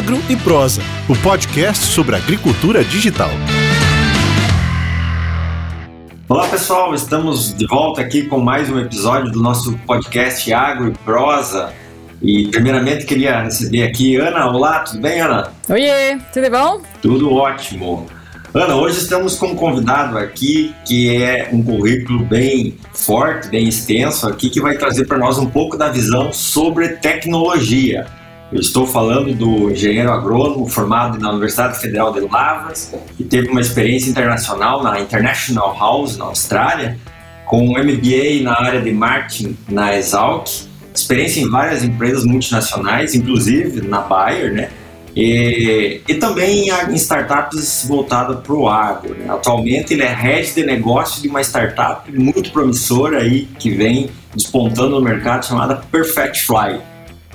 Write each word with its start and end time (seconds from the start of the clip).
Agro 0.00 0.18
e 0.30 0.36
Prosa, 0.36 0.80
o 1.10 1.16
podcast 1.16 1.84
sobre 1.84 2.16
agricultura 2.16 2.82
digital. 2.82 3.28
Olá 6.26 6.48
pessoal, 6.48 6.94
estamos 6.94 7.52
de 7.52 7.66
volta 7.66 8.00
aqui 8.00 8.22
com 8.22 8.40
mais 8.40 8.70
um 8.70 8.78
episódio 8.78 9.30
do 9.30 9.42
nosso 9.42 9.76
podcast 9.86 10.50
Agro 10.54 10.88
e 10.88 10.92
Prosa. 11.04 11.74
E 12.22 12.48
primeiramente 12.48 13.04
queria 13.04 13.42
receber 13.42 13.82
aqui 13.82 14.16
Ana. 14.16 14.46
Olá, 14.46 14.78
tudo 14.78 15.02
bem, 15.02 15.20
Ana? 15.20 15.52
Oiê, 15.68 16.18
tudo 16.32 16.50
bom? 16.50 16.80
Tudo 17.02 17.34
ótimo. 17.34 18.06
Ana, 18.54 18.76
hoje 18.76 19.00
estamos 19.00 19.36
com 19.36 19.48
um 19.48 19.54
convidado 19.54 20.16
aqui 20.16 20.74
que 20.86 21.22
é 21.22 21.50
um 21.52 21.62
currículo 21.62 22.24
bem 22.24 22.78
forte, 22.94 23.48
bem 23.48 23.68
extenso 23.68 24.26
aqui, 24.26 24.48
que 24.48 24.62
vai 24.62 24.78
trazer 24.78 25.04
para 25.06 25.18
nós 25.18 25.36
um 25.36 25.46
pouco 25.46 25.76
da 25.76 25.90
visão 25.90 26.32
sobre 26.32 26.88
tecnologia. 26.88 28.06
Eu 28.52 28.58
estou 28.58 28.84
falando 28.84 29.32
do 29.32 29.70
engenheiro 29.70 30.10
agrônomo 30.10 30.66
formado 30.66 31.18
na 31.18 31.30
Universidade 31.30 31.78
Federal 31.78 32.12
de 32.12 32.20
Lavras, 32.20 32.92
que 33.16 33.22
teve 33.22 33.48
uma 33.48 33.60
experiência 33.60 34.10
internacional 34.10 34.82
na 34.82 35.00
International 35.00 35.76
House, 35.78 36.16
na 36.16 36.24
Austrália, 36.24 36.98
com 37.46 37.64
um 37.64 37.78
MBA 37.78 38.42
na 38.42 38.60
área 38.60 38.80
de 38.80 38.92
marketing 38.92 39.56
na 39.68 39.96
Exalc, 39.96 40.48
experiência 40.92 41.40
em 41.40 41.48
várias 41.48 41.84
empresas 41.84 42.24
multinacionais, 42.24 43.14
inclusive 43.14 43.86
na 43.86 44.00
Bayer, 44.00 44.52
né? 44.52 44.68
E, 45.14 46.00
e 46.08 46.14
também 46.14 46.70
em 46.70 46.94
startups 46.94 47.84
voltadas 47.86 48.40
para 48.40 48.54
o 48.54 48.68
agro. 48.68 49.14
Né? 49.14 49.26
Atualmente 49.28 49.94
ele 49.94 50.02
é 50.02 50.12
head 50.12 50.54
de 50.54 50.64
negócio 50.64 51.20
de 51.20 51.28
uma 51.28 51.40
startup 51.40 52.10
muito 52.12 52.50
promissora 52.52 53.18
aí 53.18 53.48
que 53.58 53.70
vem 53.70 54.08
despontando 54.34 54.90
no 54.90 55.00
mercado 55.00 55.44
chamada 55.44 55.76
Perfect 55.90 56.46
Fly. 56.46 56.80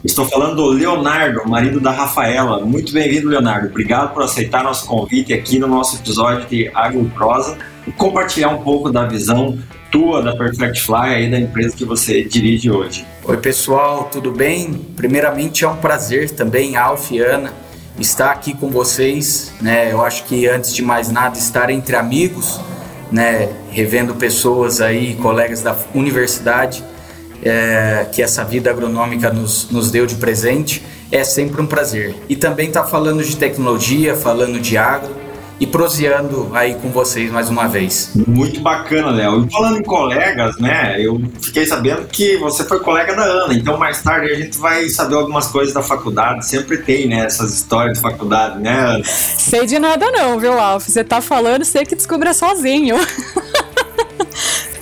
Estou 0.06 0.24
falando 0.24 0.58
do 0.58 0.68
Leonardo, 0.68 1.50
marido 1.50 1.80
da 1.80 1.90
Rafaela. 1.90 2.64
Muito 2.64 2.94
bem-vindo, 2.94 3.28
Leonardo. 3.28 3.70
Obrigado 3.70 4.14
por 4.14 4.22
aceitar 4.22 4.64
nosso 4.64 4.86
convite 4.86 5.34
aqui 5.34 5.58
no 5.58 5.66
nosso 5.66 5.96
episódio 5.96 6.48
de 6.48 6.70
Agroprosa 6.76 7.58
e 7.88 7.92
compartilhar 7.92 8.50
um 8.50 8.62
pouco 8.62 8.92
da 8.92 9.08
visão 9.08 9.58
tua 9.92 10.22
da 10.22 10.36
Perfect 10.36 10.80
Fly 10.84 11.10
aí 11.16 11.32
da 11.32 11.40
empresa 11.40 11.76
que 11.76 11.84
você 11.84 12.24
dirige 12.24 12.70
hoje. 12.70 13.04
Oi, 13.24 13.38
pessoal, 13.38 14.08
tudo 14.12 14.32
bem? 14.32 14.74
Primeiramente 14.96 15.66
é 15.66 15.68
um 15.68 15.78
prazer 15.78 16.30
também, 16.30 16.76
Alf 16.76 17.10
e 17.10 17.18
Ana, 17.18 17.52
estar 18.00 18.30
aqui 18.30 18.54
com 18.54 18.70
vocês, 18.70 19.54
né? 19.60 19.92
Eu 19.92 20.04
acho 20.04 20.26
que 20.26 20.48
antes 20.48 20.76
de 20.76 20.84
mais 20.84 21.12
nada 21.12 21.36
estar 21.36 21.72
entre 21.72 21.96
amigos, 21.96 22.62
né, 23.12 23.50
revendo 23.72 24.14
pessoas 24.14 24.82
aí, 24.82 25.16
colegas 25.16 25.64
da 25.64 25.76
universidade 25.96 26.84
é, 27.44 28.08
que 28.12 28.22
essa 28.22 28.44
vida 28.44 28.70
agronômica 28.70 29.32
nos, 29.32 29.70
nos 29.70 29.92
deu 29.92 30.06
de 30.06 30.16
presente, 30.16 30.84
é 31.12 31.24
sempre 31.24 31.62
um 31.62 31.66
prazer. 31.66 32.16
E 32.28 32.36
também 32.36 32.68
estar 32.68 32.84
tá 32.84 32.88
falando 32.88 33.24
de 33.24 33.36
tecnologia, 33.36 34.16
falando 34.16 34.60
de 34.60 34.78
agro 34.78 35.26
e 35.60 35.66
proseando 35.66 36.50
aí 36.54 36.76
com 36.76 36.90
vocês 36.90 37.32
mais 37.32 37.50
uma 37.50 37.68
vez. 37.68 38.12
Muito 38.28 38.60
bacana, 38.60 39.10
Léo. 39.10 39.46
E 39.46 39.52
falando 39.52 39.80
em 39.80 39.84
colegas, 39.84 40.58
né? 40.58 40.96
Eu 41.00 41.22
fiquei 41.42 41.66
sabendo 41.66 42.06
que 42.08 42.38
você 42.38 42.64
foi 42.66 42.80
colega 42.80 43.16
da 43.16 43.24
Ana, 43.24 43.54
então 43.54 43.78
mais 43.78 44.02
tarde 44.02 44.32
a 44.32 44.36
gente 44.36 44.58
vai 44.58 44.90
saber 44.90 45.16
algumas 45.16 45.48
coisas 45.48 45.74
da 45.74 45.82
faculdade. 45.82 46.46
Sempre 46.46 46.78
tem, 46.78 47.08
né? 47.08 47.26
Essas 47.26 47.54
histórias 47.54 47.98
de 47.98 48.02
faculdade, 48.02 48.60
né, 48.60 48.78
Ana? 48.78 49.04
Sei 49.04 49.66
de 49.66 49.80
nada 49.80 50.12
não, 50.12 50.40
viu, 50.40 50.60
Alf? 50.60 50.88
Você 50.88 51.04
tá 51.04 51.22
falando, 51.22 51.64
sei 51.64 51.86
que 51.86 51.96
descubra 51.96 52.34
sozinho. 52.34 52.98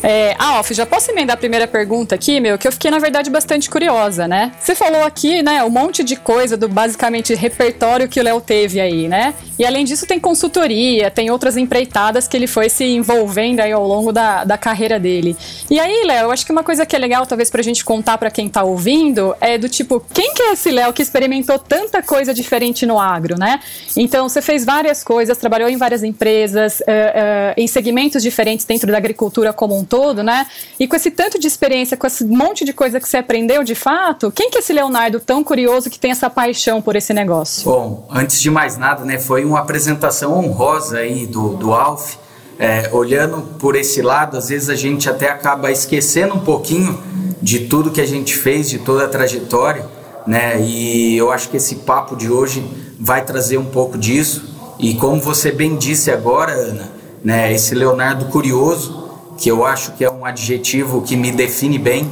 É, 0.03 0.35
ah, 0.37 0.57
Alf, 0.57 0.71
já 0.71 0.85
posso 0.85 1.09
emendar 1.11 1.35
a 1.35 1.37
primeira 1.37 1.65
pergunta 1.65 2.13
aqui, 2.13 2.41
meu? 2.41 2.57
Que 2.57 2.67
eu 2.67 2.73
fiquei, 2.73 2.91
na 2.91 2.99
verdade, 2.99 3.29
bastante 3.29 3.69
curiosa, 3.69 4.27
né? 4.27 4.51
Você 4.59 4.75
falou 4.75 5.01
aqui, 5.05 5.41
né, 5.41 5.63
um 5.63 5.69
monte 5.69 6.03
de 6.03 6.17
coisa 6.17 6.57
do 6.57 6.67
basicamente 6.67 7.33
repertório 7.33 8.09
que 8.09 8.19
o 8.19 8.23
Léo 8.23 8.41
teve 8.41 8.81
aí, 8.81 9.07
né? 9.07 9.33
E 9.57 9.65
além 9.65 9.85
disso, 9.85 10.05
tem 10.05 10.19
consultoria, 10.19 11.09
tem 11.09 11.31
outras 11.31 11.55
empreitadas 11.55 12.27
que 12.27 12.35
ele 12.35 12.47
foi 12.47 12.67
se 12.69 12.83
envolvendo 12.83 13.61
aí 13.61 13.71
ao 13.71 13.87
longo 13.87 14.11
da, 14.11 14.43
da 14.43 14.57
carreira 14.57 14.99
dele. 14.99 15.37
E 15.69 15.79
aí, 15.79 16.03
Léo, 16.05 16.31
acho 16.31 16.45
que 16.45 16.51
uma 16.51 16.63
coisa 16.63 16.85
que 16.85 16.95
é 16.97 16.99
legal, 16.99 17.25
talvez, 17.25 17.49
pra 17.49 17.61
gente 17.61 17.85
contar 17.85 18.17
para 18.17 18.29
quem 18.29 18.49
tá 18.49 18.61
ouvindo, 18.61 19.33
é 19.39 19.57
do 19.57 19.69
tipo, 19.69 20.03
quem 20.13 20.33
que 20.33 20.41
é 20.41 20.51
esse 20.51 20.69
Léo 20.69 20.91
que 20.91 21.01
experimentou 21.01 21.57
tanta 21.57 22.03
coisa 22.03 22.33
diferente 22.33 22.85
no 22.85 22.99
agro, 22.99 23.39
né? 23.39 23.61
Então, 23.95 24.27
você 24.27 24.41
fez 24.41 24.65
várias 24.65 25.01
coisas, 25.01 25.37
trabalhou 25.37 25.69
em 25.69 25.77
várias 25.77 26.03
empresas, 26.03 26.81
uh, 26.81 26.83
uh, 26.83 27.53
em 27.55 27.67
segmentos 27.67 28.21
diferentes 28.21 28.65
dentro 28.65 28.91
da 28.91 28.97
agricultura 28.97 29.53
como 29.53 29.77
um 29.77 29.85
todo, 29.93 30.23
né? 30.23 30.47
E 30.79 30.87
com 30.87 30.95
esse 30.95 31.11
tanto 31.11 31.37
de 31.37 31.45
experiência, 31.45 31.95
com 31.95 32.07
esse 32.07 32.25
monte 32.25 32.65
de 32.65 32.73
coisa 32.73 32.99
que 32.99 33.07
você 33.07 33.17
aprendeu 33.17 33.63
de 33.63 33.75
fato, 33.75 34.31
quem 34.31 34.49
que 34.49 34.57
é 34.57 34.59
esse 34.59 34.73
Leonardo 34.73 35.19
tão 35.19 35.43
curioso 35.43 35.87
que 35.87 35.99
tem 35.99 36.09
essa 36.09 36.31
paixão 36.31 36.81
por 36.81 36.95
esse 36.95 37.13
negócio? 37.13 37.63
Bom, 37.63 38.07
antes 38.09 38.41
de 38.41 38.49
mais 38.49 38.75
nada, 38.75 39.05
né, 39.05 39.19
foi 39.19 39.45
uma 39.45 39.59
apresentação 39.59 40.33
honrosa 40.33 40.97
aí 40.97 41.27
do, 41.27 41.49
do 41.57 41.71
Alf. 41.71 42.15
É, 42.57 42.89
olhando 42.91 43.43
por 43.59 43.75
esse 43.75 44.01
lado, 44.01 44.35
às 44.35 44.49
vezes 44.49 44.67
a 44.67 44.75
gente 44.75 45.07
até 45.07 45.29
acaba 45.29 45.71
esquecendo 45.71 46.33
um 46.33 46.39
pouquinho 46.39 46.99
de 47.39 47.67
tudo 47.67 47.91
que 47.91 48.01
a 48.01 48.07
gente 48.07 48.35
fez, 48.35 48.71
de 48.71 48.79
toda 48.79 49.05
a 49.05 49.07
trajetória, 49.07 49.85
né? 50.25 50.59
E 50.59 51.15
eu 51.15 51.31
acho 51.31 51.49
que 51.49 51.57
esse 51.57 51.75
papo 51.75 52.15
de 52.15 52.31
hoje 52.31 52.65
vai 52.99 53.23
trazer 53.23 53.59
um 53.59 53.65
pouco 53.65 53.95
disso. 53.95 54.55
E 54.79 54.95
como 54.95 55.21
você 55.21 55.51
bem 55.51 55.75
disse 55.75 56.09
agora, 56.09 56.51
Ana, 56.51 56.91
né, 57.23 57.53
esse 57.53 57.75
Leonardo 57.75 58.25
curioso, 58.25 59.02
que 59.37 59.49
eu 59.49 59.65
acho 59.65 59.93
que 59.93 60.03
é 60.03 60.11
um 60.11 60.25
adjetivo 60.25 61.01
que 61.01 61.15
me 61.15 61.31
define 61.31 61.77
bem, 61.77 62.09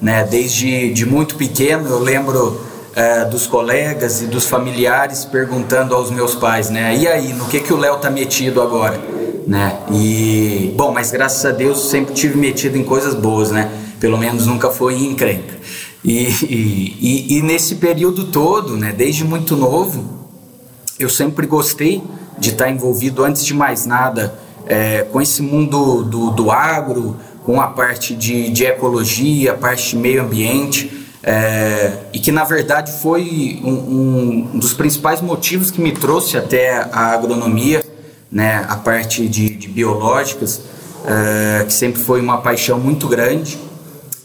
né? 0.00 0.24
Desde 0.24 0.92
de 0.92 1.04
muito 1.04 1.36
pequeno 1.36 1.88
eu 1.88 1.98
lembro 1.98 2.60
é, 2.94 3.24
dos 3.24 3.46
colegas 3.46 4.22
e 4.22 4.26
dos 4.26 4.46
familiares 4.46 5.24
perguntando 5.24 5.94
aos 5.94 6.10
meus 6.10 6.34
pais, 6.34 6.70
né? 6.70 6.96
E 6.96 7.06
aí, 7.06 7.32
no 7.32 7.46
que 7.46 7.60
que 7.60 7.72
o 7.72 7.76
Léo 7.76 7.98
tá 7.98 8.10
metido 8.10 8.60
agora, 8.60 9.00
né? 9.46 9.78
E 9.92 10.72
bom, 10.76 10.92
mas 10.92 11.10
graças 11.10 11.44
a 11.44 11.50
Deus 11.50 11.90
sempre 11.90 12.14
tive 12.14 12.36
metido 12.36 12.76
em 12.76 12.84
coisas 12.84 13.14
boas, 13.14 13.50
né? 13.50 13.70
Pelo 13.98 14.16
menos 14.18 14.46
nunca 14.46 14.70
foi 14.70 14.94
em 14.94 15.12
encrenca. 15.12 15.58
E, 16.02 16.28
e, 16.48 17.36
e, 17.36 17.42
nesse 17.42 17.74
período 17.74 18.24
todo, 18.24 18.76
né? 18.76 18.92
Desde 18.96 19.22
muito 19.22 19.54
novo, 19.54 20.28
eu 20.98 21.10
sempre 21.10 21.46
gostei 21.46 22.02
de 22.38 22.50
estar 22.50 22.70
envolvido 22.70 23.22
antes 23.22 23.44
de 23.44 23.52
mais 23.52 23.84
nada 23.84 24.34
é, 24.70 25.02
com 25.10 25.20
esse 25.20 25.42
mundo 25.42 26.04
do, 26.04 26.30
do 26.30 26.52
agro, 26.52 27.16
com 27.44 27.60
a 27.60 27.66
parte 27.66 28.14
de, 28.14 28.50
de 28.50 28.64
ecologia, 28.64 29.50
a 29.50 29.56
parte 29.56 29.90
de 29.90 29.96
meio 29.96 30.22
ambiente, 30.22 31.08
é, 31.24 31.92
e 32.12 32.20
que 32.20 32.30
na 32.30 32.44
verdade 32.44 32.92
foi 33.02 33.60
um, 33.64 33.72
um, 34.54 34.58
dos 34.58 34.72
principais 34.72 35.20
motivos 35.20 35.72
que 35.72 35.80
me 35.80 35.90
trouxe 35.90 36.36
até 36.36 36.88
a 36.92 37.12
agronomia, 37.12 37.84
né, 38.30 38.64
a 38.68 38.76
parte 38.76 39.26
de, 39.26 39.50
de 39.50 39.66
biológicas, 39.66 40.60
é, 41.04 41.64
que 41.64 41.72
sempre 41.72 42.00
foi 42.00 42.20
uma 42.20 42.38
paixão 42.38 42.78
muito 42.78 43.08
grande. 43.08 43.58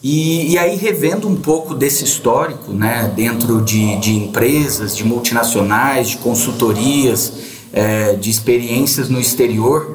E, 0.04 0.52
e, 0.52 0.58
aí, 0.60 0.76
revendo 0.76 1.28
um 1.28 1.36
pouco 1.36 1.74
desse 1.74 2.04
histórico, 2.04 2.72
né, 2.72 3.12
dentro 3.16 3.64
de, 3.64 3.96
de 3.96 4.16
empresas, 4.16 4.96
de 4.96 5.04
multinacionais, 5.04 6.10
de 6.10 6.18
consultorias, 6.18 7.34
é, 7.74 8.14
de 8.14 8.30
experiências 8.30 9.10
no 9.10 9.20
exterior, 9.20 9.95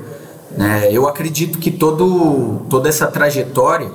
né? 0.57 0.89
Eu 0.91 1.09
acredito 1.09 1.59
que 1.59 1.71
todo, 1.71 2.63
toda 2.69 2.89
essa 2.89 3.07
trajetória, 3.07 3.91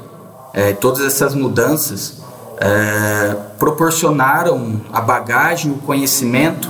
é, 0.53 0.73
todas 0.73 1.05
essas 1.05 1.35
mudanças 1.35 2.23
é, 2.57 3.35
proporcionaram 3.59 4.81
a 4.91 5.01
bagagem, 5.01 5.71
o 5.71 5.75
conhecimento 5.75 6.69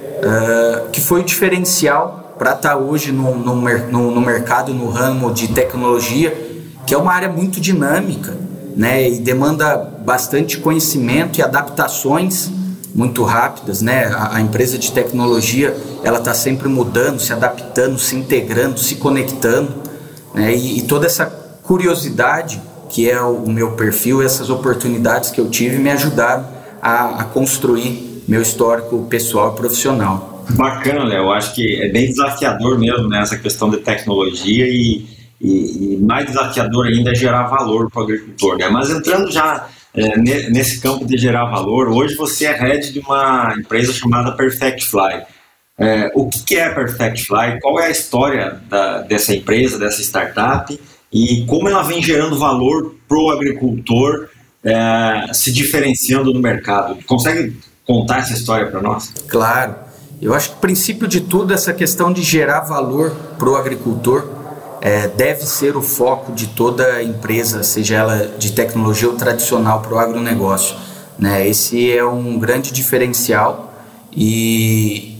é, 0.00 0.86
que 0.92 1.00
foi 1.00 1.22
diferencial 1.22 2.34
para 2.38 2.52
estar 2.52 2.70
tá 2.70 2.76
hoje 2.76 3.12
no, 3.12 3.34
no, 3.34 3.54
no, 3.54 4.10
no 4.10 4.20
mercado, 4.20 4.72
no 4.72 4.88
ramo 4.88 5.32
de 5.32 5.48
tecnologia, 5.48 6.46
que 6.86 6.94
é 6.94 6.98
uma 6.98 7.12
área 7.12 7.28
muito 7.28 7.60
dinâmica 7.60 8.34
né, 8.76 9.08
e 9.10 9.18
demanda 9.18 9.76
bastante 10.04 10.58
conhecimento 10.58 11.38
e 11.38 11.42
adaptações 11.42 12.50
muito 12.96 13.22
rápidas, 13.24 13.82
né? 13.82 14.06
A, 14.06 14.36
a 14.36 14.40
empresa 14.40 14.78
de 14.78 14.90
tecnologia 14.90 15.76
ela 16.02 16.18
está 16.18 16.32
sempre 16.32 16.66
mudando, 16.66 17.20
se 17.20 17.30
adaptando, 17.30 17.98
se 17.98 18.16
integrando, 18.16 18.80
se 18.80 18.94
conectando, 18.94 19.70
né? 20.34 20.56
E, 20.56 20.78
e 20.78 20.82
toda 20.82 21.04
essa 21.04 21.26
curiosidade 21.62 22.60
que 22.88 23.10
é 23.10 23.20
o, 23.20 23.34
o, 23.44 23.52
meu 23.52 23.72
perfil, 23.72 24.22
essas 24.22 24.48
oportunidades 24.48 25.30
que 25.30 25.40
eu 25.40 25.50
tive 25.50 25.76
me 25.76 25.90
ajudaram 25.90 26.46
a, 26.80 27.20
a 27.20 27.24
construir 27.24 28.22
meu 28.26 28.40
histórico 28.40 29.06
pessoal 29.10 29.52
e 29.52 29.56
profissional. 29.56 30.44
Bacana, 30.50 31.04
Léo. 31.04 31.30
Acho 31.32 31.54
que 31.54 31.82
é 31.82 31.88
bem 31.88 32.06
desafiador 32.06 32.78
mesmo 32.78 33.08
né, 33.08 33.20
essa 33.20 33.36
questão 33.36 33.68
de 33.68 33.78
tecnologia 33.78 34.66
e, 34.66 35.04
e, 35.40 35.94
e 35.94 35.96
mais 35.98 36.26
desafiador 36.26 36.86
ainda 36.86 37.10
é 37.10 37.14
gerar 37.14 37.48
valor 37.48 37.90
para 37.90 38.00
o 38.00 38.04
agricultor. 38.04 38.56
Né? 38.56 38.68
Mas 38.68 38.88
entrando 38.88 39.30
já 39.30 39.66
é, 39.96 40.16
nesse 40.18 40.80
campo 40.80 41.06
de 41.06 41.16
gerar 41.16 41.46
valor, 41.46 41.88
hoje 41.88 42.14
você 42.16 42.44
é 42.46 42.52
head 42.52 42.92
de 42.92 42.98
uma 43.00 43.54
empresa 43.58 43.92
chamada 43.92 44.32
Perfect 44.32 44.86
Fly. 44.86 45.22
É, 45.78 46.10
o 46.14 46.28
que 46.28 46.56
é 46.56 46.68
Perfect 46.68 47.24
Fly? 47.24 47.58
Qual 47.60 47.80
é 47.80 47.86
a 47.86 47.90
história 47.90 48.60
da, 48.68 49.00
dessa 49.00 49.34
empresa, 49.34 49.78
dessa 49.78 50.02
startup 50.02 50.78
e 51.12 51.44
como 51.46 51.68
ela 51.68 51.82
vem 51.82 52.02
gerando 52.02 52.38
valor 52.38 52.94
para 53.08 53.18
o 53.18 53.30
agricultor 53.30 54.28
é, 54.62 55.32
se 55.32 55.50
diferenciando 55.50 56.32
no 56.32 56.40
mercado? 56.40 56.98
Consegue 57.06 57.56
contar 57.86 58.18
essa 58.18 58.34
história 58.34 58.66
para 58.66 58.82
nós? 58.82 59.12
Claro. 59.28 59.76
Eu 60.20 60.34
acho 60.34 60.50
que 60.50 60.56
o 60.56 60.60
princípio 60.60 61.06
de 61.08 61.20
tudo 61.22 61.52
essa 61.52 61.72
questão 61.72 62.12
de 62.12 62.22
gerar 62.22 62.60
valor 62.60 63.14
para 63.38 63.48
o 63.48 63.56
agricultor 63.56 64.35
é, 64.80 65.08
deve 65.08 65.44
ser 65.46 65.76
o 65.76 65.82
foco 65.82 66.32
de 66.32 66.48
toda 66.48 67.02
empresa, 67.02 67.62
seja 67.62 67.96
ela 67.96 68.34
de 68.38 68.52
tecnologia 68.52 69.08
ou 69.08 69.16
tradicional 69.16 69.80
para 69.80 69.94
o 69.94 69.98
agronegócio. 69.98 70.76
Né? 71.18 71.48
Esse 71.48 71.90
é 71.90 72.04
um 72.04 72.38
grande 72.38 72.72
diferencial 72.72 73.74
e, 74.12 75.18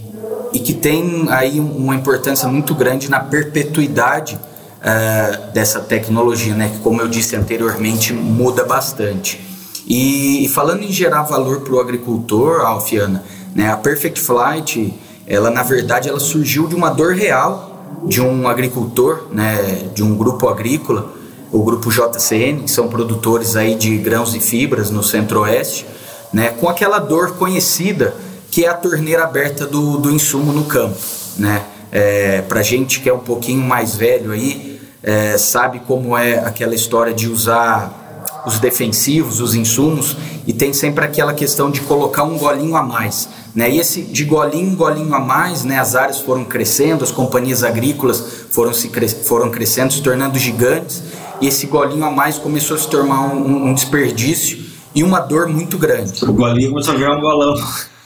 e 0.52 0.58
que 0.58 0.74
tem 0.74 1.26
aí 1.30 1.58
uma 1.58 1.94
importância 1.94 2.48
muito 2.48 2.74
grande 2.74 3.10
na 3.10 3.20
perpetuidade 3.20 4.36
uh, 4.36 5.52
dessa 5.52 5.80
tecnologia, 5.80 6.54
né? 6.54 6.70
que, 6.72 6.78
como 6.80 7.00
eu 7.00 7.08
disse 7.08 7.36
anteriormente, 7.36 8.12
muda 8.12 8.64
bastante. 8.64 9.40
E, 9.86 10.44
e 10.44 10.48
falando 10.48 10.82
em 10.82 10.90
gerar 10.90 11.22
valor 11.22 11.60
para 11.60 11.74
o 11.74 11.80
agricultor, 11.80 12.60
Alfiana, 12.60 13.22
né, 13.54 13.70
a 13.70 13.76
Perfect 13.76 14.20
Flight, 14.20 14.92
ela 15.26 15.48
na 15.48 15.62
verdade 15.62 16.08
ela 16.08 16.18
surgiu 16.18 16.66
de 16.66 16.74
uma 16.74 16.90
dor 16.90 17.14
real 17.14 17.75
de 18.06 18.20
um 18.20 18.48
agricultor, 18.48 19.26
né, 19.32 19.88
de 19.94 20.02
um 20.02 20.14
grupo 20.14 20.48
agrícola, 20.48 21.12
o 21.52 21.62
grupo 21.62 21.90
JCN, 21.90 22.62
que 22.62 22.70
são 22.70 22.88
produtores 22.88 23.56
aí 23.56 23.74
de 23.74 23.96
grãos 23.98 24.34
e 24.34 24.40
fibras 24.40 24.90
no 24.90 25.02
Centro-Oeste, 25.02 25.86
né, 26.32 26.48
com 26.48 26.68
aquela 26.68 26.98
dor 26.98 27.32
conhecida 27.36 28.14
que 28.50 28.64
é 28.64 28.68
a 28.68 28.74
torneira 28.74 29.24
aberta 29.24 29.66
do, 29.66 29.98
do 29.98 30.10
insumo 30.10 30.52
no 30.52 30.64
campo, 30.64 30.96
né? 31.36 31.62
É, 31.92 32.42
Para 32.42 32.62
gente 32.62 33.00
que 33.00 33.08
é 33.08 33.12
um 33.12 33.18
pouquinho 33.18 33.62
mais 33.62 33.94
velho 33.94 34.32
aí, 34.32 34.80
é, 35.02 35.36
sabe 35.36 35.80
como 35.86 36.16
é 36.16 36.38
aquela 36.38 36.74
história 36.74 37.12
de 37.12 37.28
usar 37.28 38.05
os 38.46 38.60
defensivos, 38.60 39.40
os 39.40 39.54
insumos, 39.56 40.16
e 40.46 40.52
tem 40.52 40.72
sempre 40.72 41.04
aquela 41.04 41.34
questão 41.34 41.68
de 41.68 41.80
colocar 41.80 42.22
um 42.22 42.38
golinho 42.38 42.76
a 42.76 42.82
mais. 42.82 43.28
Né? 43.52 43.70
E 43.72 43.80
esse 43.80 44.02
de 44.02 44.24
golinho 44.24 44.70
em 44.70 44.74
golinho 44.76 45.12
a 45.12 45.18
mais, 45.18 45.64
né, 45.64 45.80
as 45.80 45.96
áreas 45.96 46.20
foram 46.20 46.44
crescendo, 46.44 47.02
as 47.02 47.10
companhias 47.10 47.64
agrícolas 47.64 48.22
foram, 48.52 48.72
se 48.72 48.88
cre 48.88 49.08
foram 49.08 49.50
crescendo, 49.50 49.92
se 49.92 50.00
tornando 50.00 50.38
gigantes, 50.38 51.02
e 51.40 51.48
esse 51.48 51.66
golinho 51.66 52.04
a 52.04 52.10
mais 52.10 52.38
começou 52.38 52.76
a 52.76 52.80
se 52.80 52.88
tornar 52.88 53.20
um, 53.22 53.66
um 53.66 53.74
desperdício 53.74 54.64
e 54.94 55.02
uma 55.02 55.18
dor 55.18 55.48
muito 55.48 55.76
grande. 55.76 56.24
O 56.24 56.32
golinho 56.32 56.70
começou 56.70 56.94
a 56.94 56.96
virar 56.96 57.16
um 57.16 57.20
golão. 57.20 57.54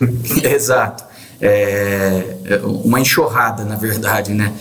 Exato. 0.43 1.05
É, 1.41 2.37
é 2.45 2.61
uma 2.65 2.99
enxurrada, 2.99 3.65
na 3.65 3.77
verdade, 3.77 4.33
né? 4.33 4.53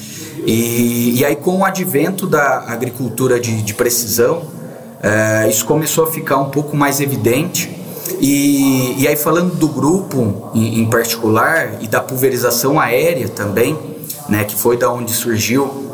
E, 0.45 1.19
e 1.19 1.25
aí, 1.25 1.35
com 1.35 1.59
o 1.59 1.65
advento 1.65 2.25
da 2.25 2.63
agricultura 2.67 3.39
de, 3.39 3.61
de 3.61 3.73
precisão, 3.73 4.58
é, 5.01 5.47
isso 5.47 5.65
começou 5.65 6.05
a 6.05 6.11
ficar 6.11 6.37
um 6.37 6.49
pouco 6.49 6.75
mais 6.75 6.99
evidente. 6.99 7.77
E, 8.19 9.01
e 9.01 9.07
aí, 9.07 9.15
falando 9.15 9.55
do 9.55 9.67
grupo 9.67 10.51
em, 10.53 10.81
em, 10.81 10.85
particular 10.89 11.77
e 11.81 11.87
da 11.87 12.01
pulverização 12.01 12.79
aérea 12.79 13.29
também, 13.29 13.77
né, 14.27 14.43
que 14.43 14.55
foi 14.55 14.77
da 14.77 14.91
onde 14.91 15.11
surgiu 15.11 15.89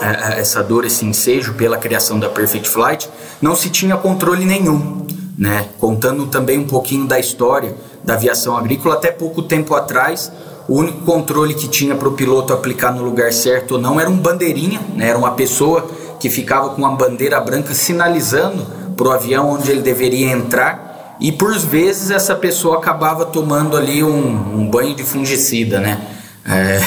é, 0.00 0.36
é, 0.36 0.40
essa 0.40 0.62
dor, 0.62 0.84
esse 0.84 1.04
ensejo 1.04 1.54
pela 1.54 1.76
criação 1.76 2.18
da 2.18 2.28
Perfect 2.28 2.68
Flight, 2.68 3.10
não 3.42 3.54
se 3.54 3.68
tinha 3.68 3.96
controle 3.96 4.44
nenhum. 4.44 5.06
Né? 5.36 5.66
Contando 5.78 6.26
também 6.26 6.58
um 6.58 6.66
pouquinho 6.66 7.06
da 7.06 7.18
história 7.18 7.74
da 8.02 8.14
aviação 8.14 8.56
agrícola, 8.56 8.94
até 8.94 9.10
pouco 9.10 9.42
tempo 9.42 9.74
atrás, 9.74 10.32
o 10.68 10.74
único 10.76 11.02
controle 11.04 11.54
que 11.54 11.68
tinha 11.68 11.94
para 11.94 12.08
o 12.08 12.12
piloto 12.12 12.52
aplicar 12.52 12.92
no 12.94 13.02
lugar 13.02 13.32
certo 13.32 13.72
ou 13.72 13.80
não 13.80 14.00
era 14.00 14.08
um 14.08 14.16
bandeirinha, 14.16 14.80
né? 14.94 15.08
era 15.08 15.18
uma 15.18 15.32
pessoa 15.32 15.86
que 16.20 16.30
ficava 16.30 16.68
com 16.70 16.76
uma 16.76 16.94
bandeira 16.94 17.40
branca 17.40 17.74
sinalizando 17.74 18.64
para 18.96 19.08
o 19.08 19.10
avião 19.10 19.50
onde 19.50 19.70
ele 19.70 19.80
deveria 19.80 20.30
entrar 20.30 21.16
e 21.18 21.32
por 21.32 21.58
vezes 21.58 22.10
essa 22.10 22.34
pessoa 22.34 22.78
acabava 22.78 23.26
tomando 23.26 23.76
ali 23.76 24.04
um, 24.04 24.60
um 24.60 24.70
banho 24.70 24.94
de 24.94 25.02
fungicida, 25.02 25.80
né? 25.80 26.00
É, 26.44 26.80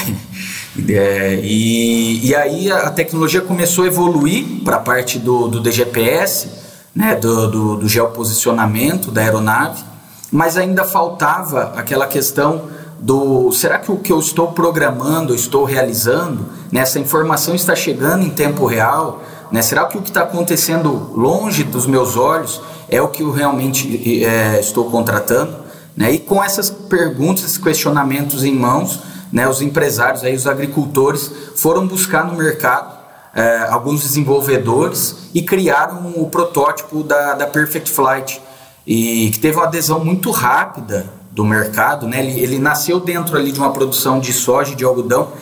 é, 0.92 1.40
e, 1.42 2.26
e 2.26 2.34
aí 2.34 2.70
a 2.70 2.90
tecnologia 2.90 3.40
começou 3.40 3.84
a 3.84 3.86
evoluir 3.86 4.62
para 4.64 4.76
a 4.76 4.80
parte 4.80 5.18
do, 5.18 5.48
do 5.48 5.60
DGPS, 5.60 6.48
né, 6.94 7.16
do, 7.16 7.50
do, 7.50 7.76
do 7.76 7.88
geoposicionamento 7.88 9.10
da 9.10 9.20
aeronave, 9.20 9.82
mas 10.30 10.56
ainda 10.56 10.84
faltava 10.84 11.72
aquela 11.76 12.06
questão 12.06 12.68
do 12.98 13.52
será 13.52 13.78
que 13.78 13.90
o 13.90 13.96
que 13.96 14.12
eu 14.12 14.18
estou 14.18 14.52
programando, 14.52 15.34
estou 15.34 15.64
realizando, 15.64 16.46
né, 16.70 16.80
essa 16.80 16.98
informação 16.98 17.54
está 17.54 17.74
chegando 17.74 18.24
em 18.24 18.30
tempo 18.30 18.66
real? 18.66 19.22
Né? 19.50 19.62
Será 19.62 19.84
que 19.86 19.98
o 19.98 20.02
que 20.02 20.10
está 20.10 20.22
acontecendo 20.22 21.10
longe 21.14 21.64
dos 21.64 21.86
meus 21.86 22.16
olhos 22.16 22.60
é 22.88 23.00
o 23.00 23.08
que 23.08 23.22
eu 23.22 23.30
realmente 23.30 24.24
é, 24.24 24.58
estou 24.58 24.90
contratando? 24.90 25.56
Né? 25.96 26.12
E 26.12 26.18
com 26.18 26.42
essas 26.42 26.70
perguntas, 26.70 27.44
esses 27.44 27.58
questionamentos 27.58 28.44
em 28.44 28.54
mãos, 28.54 29.00
né, 29.32 29.48
os 29.48 29.60
empresários, 29.60 30.22
aí, 30.22 30.34
os 30.34 30.46
agricultores 30.46 31.30
foram 31.56 31.86
buscar 31.86 32.24
no 32.24 32.34
mercado 32.34 32.94
é, 33.34 33.66
alguns 33.68 34.02
desenvolvedores 34.02 35.16
e 35.34 35.42
criaram 35.42 36.12
o 36.16 36.28
protótipo 36.30 37.02
da, 37.02 37.34
da 37.34 37.46
Perfect 37.46 37.90
Flight, 37.90 38.40
e 38.86 39.30
que 39.30 39.38
teve 39.38 39.56
uma 39.56 39.64
adesão 39.64 40.04
muito 40.04 40.30
rápida 40.30 41.06
do 41.34 41.44
mercado, 41.44 42.06
né? 42.06 42.24
Ele, 42.24 42.40
ele 42.40 42.58
nasceu 42.58 43.00
dentro 43.00 43.36
ali 43.36 43.50
de 43.50 43.58
uma 43.58 43.72
produção 43.72 44.20
de 44.20 44.32
soja 44.32 44.72
e 44.72 44.76
de 44.76 44.84
algodão, 44.84 45.32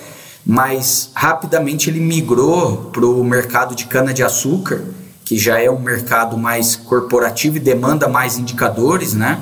mas 0.44 1.10
rapidamente 1.14 1.90
ele 1.90 2.00
migrou 2.00 2.90
para 2.90 3.04
o 3.04 3.22
mercado 3.22 3.74
de 3.74 3.84
cana 3.84 4.12
de 4.14 4.22
açúcar, 4.22 4.82
que 5.24 5.36
já 5.38 5.60
é 5.60 5.70
um 5.70 5.78
mercado 5.78 6.36
mais 6.38 6.74
corporativo 6.74 7.58
e 7.58 7.60
demanda 7.60 8.08
mais 8.08 8.38
indicadores, 8.38 9.12
né? 9.12 9.38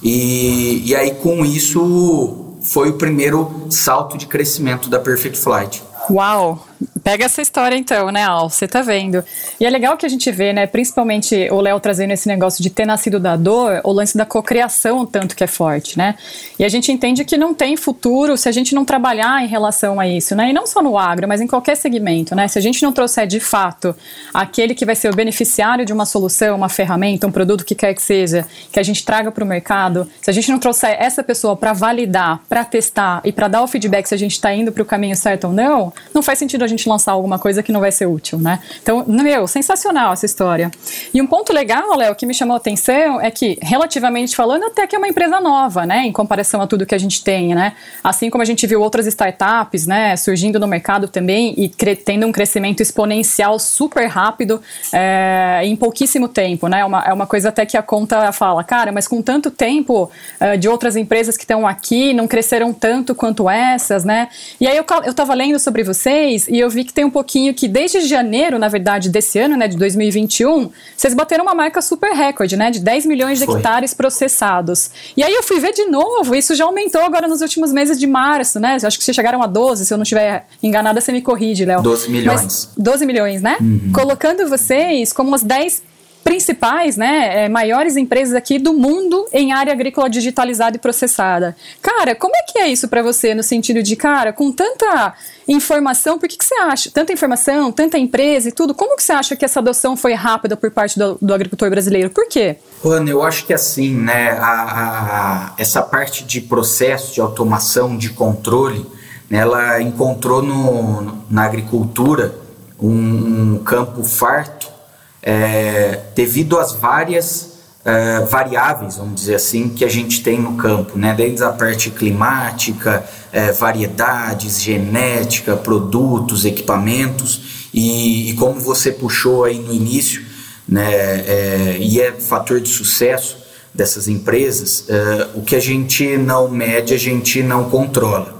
E, 0.00 0.82
e 0.86 0.94
aí 0.94 1.10
com 1.16 1.44
isso 1.44 2.54
foi 2.62 2.90
o 2.90 2.94
primeiro 2.94 3.66
salto 3.68 4.16
de 4.16 4.26
crescimento 4.26 4.88
da 4.88 5.00
Perfect 5.00 5.38
Flight. 5.38 5.82
Uau! 6.08 6.67
Pega 7.02 7.24
essa 7.24 7.40
história 7.42 7.76
então, 7.76 8.10
né, 8.10 8.24
Al? 8.24 8.50
Você 8.50 8.68
tá 8.68 8.82
vendo. 8.82 9.24
E 9.58 9.66
é 9.66 9.70
legal 9.70 9.96
que 9.96 10.06
a 10.06 10.08
gente 10.08 10.30
vê, 10.30 10.52
né, 10.52 10.66
principalmente 10.66 11.48
o 11.50 11.60
Léo 11.60 11.80
trazendo 11.80 12.12
esse 12.12 12.28
negócio 12.28 12.62
de 12.62 12.70
ter 12.70 12.86
nascido 12.86 13.18
da 13.18 13.36
dor, 13.36 13.80
o 13.82 13.92
lance 13.92 14.16
da 14.16 14.24
cocriação, 14.24 15.04
tanto 15.04 15.34
que 15.34 15.42
é 15.42 15.46
forte, 15.46 15.98
né? 15.98 16.14
E 16.58 16.64
a 16.64 16.68
gente 16.68 16.92
entende 16.92 17.24
que 17.24 17.36
não 17.36 17.54
tem 17.54 17.76
futuro 17.76 18.36
se 18.36 18.48
a 18.48 18.52
gente 18.52 18.74
não 18.74 18.84
trabalhar 18.84 19.42
em 19.42 19.48
relação 19.48 19.98
a 19.98 20.06
isso, 20.06 20.34
né? 20.36 20.50
E 20.50 20.52
não 20.52 20.66
só 20.66 20.82
no 20.82 20.96
agro, 20.96 21.26
mas 21.26 21.40
em 21.40 21.46
qualquer 21.46 21.76
segmento, 21.76 22.34
né? 22.34 22.46
Se 22.46 22.58
a 22.58 22.62
gente 22.62 22.82
não 22.82 22.92
trouxer 22.92 23.26
de 23.26 23.40
fato 23.40 23.94
aquele 24.32 24.74
que 24.74 24.84
vai 24.84 24.94
ser 24.94 25.10
o 25.10 25.16
beneficiário 25.16 25.84
de 25.84 25.92
uma 25.92 26.06
solução, 26.06 26.56
uma 26.56 26.68
ferramenta, 26.68 27.26
um 27.26 27.32
produto 27.32 27.64
que 27.64 27.74
quer 27.74 27.94
que 27.94 28.02
seja, 28.02 28.46
que 28.70 28.78
a 28.78 28.82
gente 28.82 29.04
traga 29.04 29.32
para 29.32 29.42
o 29.42 29.46
mercado, 29.46 30.08
se 30.20 30.30
a 30.30 30.32
gente 30.32 30.50
não 30.50 30.58
trouxer 30.58 30.96
essa 31.00 31.22
pessoa 31.22 31.56
para 31.56 31.72
validar, 31.72 32.40
para 32.48 32.64
testar 32.64 33.20
e 33.24 33.32
para 33.32 33.48
dar 33.48 33.62
o 33.62 33.66
feedback 33.66 34.06
se 34.06 34.14
a 34.14 34.18
gente 34.18 34.32
está 34.32 34.54
indo 34.54 34.70
para 34.70 34.82
o 34.82 34.86
caminho 34.86 35.16
certo 35.16 35.48
ou 35.48 35.52
não, 35.52 35.92
não 36.14 36.22
faz 36.22 36.38
sentido 36.38 36.64
a 36.64 36.67
gente 36.68 36.88
lançar 36.88 37.12
alguma 37.12 37.38
coisa 37.38 37.62
que 37.62 37.72
não 37.72 37.80
vai 37.80 37.92
ser 37.92 38.06
útil, 38.06 38.38
né? 38.38 38.60
Então, 38.82 39.04
meu, 39.06 39.46
sensacional 39.46 40.12
essa 40.12 40.26
história. 40.26 40.70
E 41.12 41.20
um 41.20 41.26
ponto 41.26 41.52
legal, 41.52 41.96
Léo, 41.96 42.14
que 42.14 42.26
me 42.26 42.34
chamou 42.34 42.54
a 42.54 42.58
atenção 42.58 43.20
é 43.20 43.30
que, 43.30 43.58
relativamente 43.62 44.36
falando, 44.36 44.64
até 44.64 44.86
que 44.86 44.94
é 44.94 44.98
uma 44.98 45.08
empresa 45.08 45.40
nova, 45.40 45.86
né? 45.86 46.06
Em 46.06 46.12
comparação 46.12 46.60
a 46.60 46.66
tudo 46.66 46.86
que 46.86 46.94
a 46.94 46.98
gente 46.98 47.22
tem, 47.22 47.54
né? 47.54 47.74
Assim 48.02 48.30
como 48.30 48.42
a 48.42 48.44
gente 48.44 48.66
viu 48.66 48.80
outras 48.80 49.06
startups, 49.06 49.86
né? 49.86 50.16
Surgindo 50.16 50.58
no 50.58 50.66
mercado 50.66 51.08
também 51.08 51.54
e 51.56 51.68
tendo 51.68 52.26
um 52.26 52.32
crescimento 52.32 52.80
exponencial 52.80 53.58
super 53.58 54.06
rápido 54.06 54.60
é, 54.92 55.60
em 55.64 55.76
pouquíssimo 55.76 56.28
tempo, 56.28 56.68
né? 56.68 56.84
Uma, 56.84 57.02
é 57.02 57.12
uma 57.12 57.26
coisa 57.26 57.48
até 57.48 57.64
que 57.64 57.76
a 57.76 57.82
conta 57.82 58.30
fala, 58.32 58.62
cara, 58.62 58.92
mas 58.92 59.08
com 59.08 59.22
tanto 59.22 59.50
tempo 59.50 60.10
é, 60.38 60.56
de 60.56 60.68
outras 60.68 60.96
empresas 60.96 61.36
que 61.36 61.44
estão 61.44 61.66
aqui, 61.66 62.12
não 62.12 62.26
cresceram 62.26 62.72
tanto 62.72 63.14
quanto 63.14 63.48
essas, 63.48 64.04
né? 64.04 64.28
E 64.60 64.66
aí 64.66 64.76
eu, 64.76 64.84
eu 65.04 65.14
tava 65.14 65.34
lendo 65.34 65.58
sobre 65.58 65.82
vocês 65.82 66.46
e 66.48 66.57
eu 66.60 66.70
vi 66.70 66.84
que 66.84 66.92
tem 66.92 67.04
um 67.04 67.10
pouquinho 67.10 67.52
que 67.54 67.68
desde 67.68 68.00
janeiro, 68.00 68.58
na 68.58 68.68
verdade, 68.68 69.08
desse 69.08 69.38
ano, 69.38 69.56
né, 69.56 69.68
de 69.68 69.76
2021, 69.76 70.70
vocês 70.96 71.14
bateram 71.14 71.44
uma 71.44 71.54
marca 71.54 71.80
super 71.80 72.12
recorde, 72.12 72.56
né, 72.56 72.70
de 72.70 72.80
10 72.80 73.06
milhões 73.06 73.38
de 73.38 73.46
Foi. 73.46 73.56
hectares 73.56 73.94
processados. 73.94 74.90
E 75.16 75.22
aí 75.22 75.32
eu 75.32 75.42
fui 75.42 75.60
ver 75.60 75.72
de 75.72 75.84
novo, 75.86 76.34
isso 76.34 76.54
já 76.54 76.64
aumentou 76.64 77.02
agora 77.02 77.28
nos 77.28 77.40
últimos 77.40 77.72
meses 77.72 77.98
de 77.98 78.06
março, 78.06 78.58
né? 78.58 78.76
Acho 78.82 78.98
que 78.98 79.04
vocês 79.04 79.14
chegaram 79.14 79.42
a 79.42 79.46
12, 79.46 79.86
se 79.86 79.92
eu 79.92 79.98
não 79.98 80.02
estiver 80.02 80.46
enganada, 80.62 81.00
você 81.00 81.12
me 81.12 81.22
corrige, 81.22 81.64
Léo. 81.64 81.82
12 81.82 82.10
milhões. 82.10 82.42
Mas 82.42 82.70
12 82.76 83.06
milhões, 83.06 83.42
né? 83.42 83.56
Uhum. 83.60 83.90
Colocando 83.92 84.48
vocês 84.48 85.12
como 85.12 85.34
as 85.34 85.42
10 85.42 85.82
principais, 86.24 86.96
né, 86.96 87.44
é, 87.44 87.48
maiores 87.48 87.96
empresas 87.96 88.34
aqui 88.34 88.58
do 88.58 88.72
mundo 88.72 89.26
em 89.32 89.52
área 89.52 89.72
agrícola 89.72 90.10
digitalizada 90.10 90.76
e 90.76 90.78
processada. 90.80 91.56
Cara, 91.80 92.14
como 92.14 92.34
é 92.36 92.42
que 92.42 92.58
é 92.58 92.68
isso 92.68 92.86
para 92.88 93.02
você 93.02 93.34
no 93.34 93.42
sentido 93.42 93.82
de, 93.82 93.96
cara, 93.96 94.32
com 94.32 94.52
tanta 94.52 95.14
informação, 95.46 96.18
por 96.18 96.28
que, 96.28 96.36
que 96.36 96.44
você 96.44 96.54
acha, 96.56 96.90
tanta 96.90 97.12
informação, 97.12 97.72
tanta 97.72 97.98
empresa 97.98 98.48
e 98.48 98.52
tudo, 98.52 98.74
como 98.74 98.96
que 98.96 99.02
você 99.02 99.12
acha 99.12 99.34
que 99.36 99.44
essa 99.44 99.60
adoção 99.60 99.96
foi 99.96 100.12
rápida 100.12 100.56
por 100.56 100.70
parte 100.70 100.98
do, 100.98 101.16
do 101.20 101.32
agricultor 101.32 101.70
brasileiro? 101.70 102.10
Por 102.10 102.28
quê? 102.28 102.56
Ana, 102.84 103.10
eu 103.10 103.22
acho 103.22 103.46
que 103.46 103.54
assim, 103.54 103.94
né, 103.94 104.32
a, 104.32 104.52
a, 104.52 105.54
essa 105.58 105.80
parte 105.82 106.24
de 106.24 106.42
processo, 106.42 107.14
de 107.14 107.20
automação, 107.20 107.96
de 107.96 108.10
controle, 108.10 108.84
né, 109.30 109.38
ela 109.38 109.80
encontrou 109.80 110.42
no, 110.42 111.24
na 111.30 111.44
agricultura 111.44 112.34
um, 112.78 113.54
um 113.54 113.62
campo 113.64 114.04
farto 114.04 114.77
é, 115.22 116.00
devido 116.14 116.58
às 116.58 116.72
várias 116.72 117.58
uh, 117.88 118.26
variáveis, 118.26 118.96
vamos 118.96 119.14
dizer 119.14 119.36
assim, 119.36 119.68
que 119.68 119.84
a 119.84 119.88
gente 119.88 120.22
tem 120.22 120.40
no 120.40 120.54
campo, 120.54 120.98
né? 120.98 121.14
desde 121.14 121.42
a 121.42 121.50
parte 121.50 121.90
climática, 121.90 123.04
uh, 123.32 123.54
variedades, 123.54 124.62
genética, 124.62 125.56
produtos, 125.56 126.44
equipamentos, 126.44 127.68
e, 127.72 128.30
e, 128.30 128.34
como 128.34 128.58
você 128.58 128.90
puxou 128.90 129.44
aí 129.44 129.58
no 129.58 129.72
início, 129.72 130.24
né? 130.66 130.90
É, 130.90 131.76
e 131.78 132.00
é 132.00 132.12
fator 132.12 132.60
de 132.60 132.68
sucesso 132.68 133.36
dessas 133.74 134.08
empresas, 134.08 134.86
o 135.34 135.42
que 135.42 135.54
a 135.54 135.60
gente 135.60 136.16
não 136.16 136.48
mede, 136.48 136.94
a 136.94 136.98
gente 136.98 137.42
não 137.42 137.68
controla. 137.68 138.34